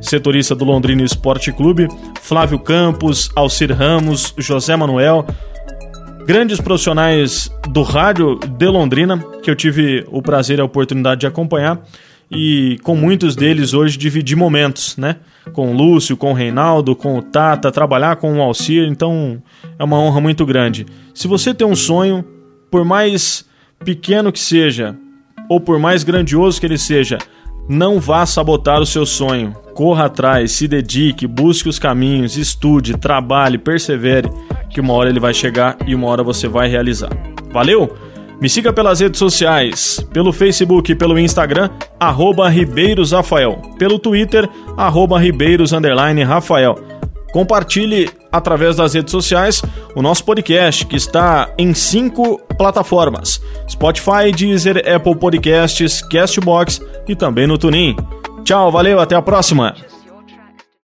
setorista 0.00 0.54
do 0.54 0.64
Londrina 0.64 1.02
Esporte 1.02 1.52
Clube, 1.52 1.88
Flávio 2.20 2.58
Campos, 2.58 3.30
Alcir 3.34 3.72
Ramos, 3.72 4.34
José 4.38 4.76
Manuel, 4.76 5.26
grandes 6.26 6.60
profissionais 6.60 7.50
do 7.70 7.82
rádio 7.82 8.38
de 8.38 8.66
Londrina, 8.66 9.18
que 9.42 9.50
eu 9.50 9.56
tive 9.56 10.04
o 10.10 10.22
prazer 10.22 10.58
e 10.58 10.60
a 10.60 10.64
oportunidade 10.64 11.20
de 11.20 11.26
acompanhar, 11.26 11.80
e 12.30 12.78
com 12.82 12.94
muitos 12.94 13.34
deles 13.34 13.72
hoje 13.72 13.96
dividi 13.96 14.36
momentos, 14.36 14.96
né? 14.96 15.16
Com 15.52 15.72
o 15.72 15.76
Lúcio, 15.76 16.16
com 16.16 16.30
o 16.30 16.34
Reinaldo, 16.34 16.94
com 16.94 17.18
o 17.18 17.22
Tata, 17.22 17.72
trabalhar 17.72 18.16
com 18.16 18.38
o 18.38 18.42
Alcir, 18.42 18.86
então 18.88 19.42
é 19.78 19.84
uma 19.84 19.98
honra 19.98 20.20
muito 20.20 20.44
grande. 20.44 20.86
Se 21.14 21.26
você 21.26 21.54
tem 21.54 21.66
um 21.66 21.76
sonho, 21.76 22.24
por 22.70 22.84
mais 22.84 23.46
pequeno 23.84 24.30
que 24.30 24.40
seja, 24.40 24.94
ou 25.48 25.58
por 25.60 25.78
mais 25.78 26.04
grandioso 26.04 26.60
que 26.60 26.66
ele 26.66 26.76
seja, 26.76 27.18
não 27.68 28.00
vá 28.00 28.24
sabotar 28.26 28.80
o 28.80 28.86
seu 28.86 29.06
sonho. 29.06 29.54
Corra 29.74 30.06
atrás, 30.06 30.52
se 30.52 30.66
dedique, 30.66 31.26
busque 31.26 31.68
os 31.68 31.78
caminhos, 31.78 32.36
estude, 32.36 32.96
trabalhe, 32.96 33.58
persevere, 33.58 34.28
que 34.68 34.80
uma 34.80 34.92
hora 34.94 35.08
ele 35.08 35.20
vai 35.20 35.32
chegar 35.32 35.76
e 35.86 35.94
uma 35.94 36.08
hora 36.08 36.22
você 36.22 36.48
vai 36.48 36.68
realizar. 36.68 37.10
Valeu? 37.52 37.94
Me 38.40 38.48
siga 38.48 38.72
pelas 38.72 39.00
redes 39.00 39.18
sociais, 39.18 39.98
pelo 40.12 40.32
Facebook 40.32 40.92
e 40.92 40.94
pelo 40.94 41.18
Instagram, 41.18 41.70
arroba 41.98 42.48
RibeirosRafael, 42.48 43.60
pelo 43.76 43.98
Twitter, 43.98 44.48
arroba 44.76 45.18
Ribeiros 45.18 45.72
Rafael. 45.72 46.76
Compartilhe 47.32 48.08
através 48.30 48.76
das 48.76 48.94
redes 48.94 49.10
sociais 49.10 49.60
o 49.94 50.00
nosso 50.00 50.24
podcast, 50.24 50.86
que 50.86 50.96
está 50.96 51.52
em 51.58 51.74
cinco 51.74 52.40
plataformas: 52.56 53.42
Spotify, 53.68 54.30
Deezer, 54.34 54.84
Apple 54.88 55.16
Podcasts, 55.16 56.00
Castbox 56.02 56.80
e 57.08 57.16
também 57.16 57.46
no 57.46 57.58
TuneIn. 57.58 57.96
Tchau, 58.44 58.70
valeu, 58.70 59.00
até 59.00 59.16
a 59.16 59.22
próxima! 59.22 59.74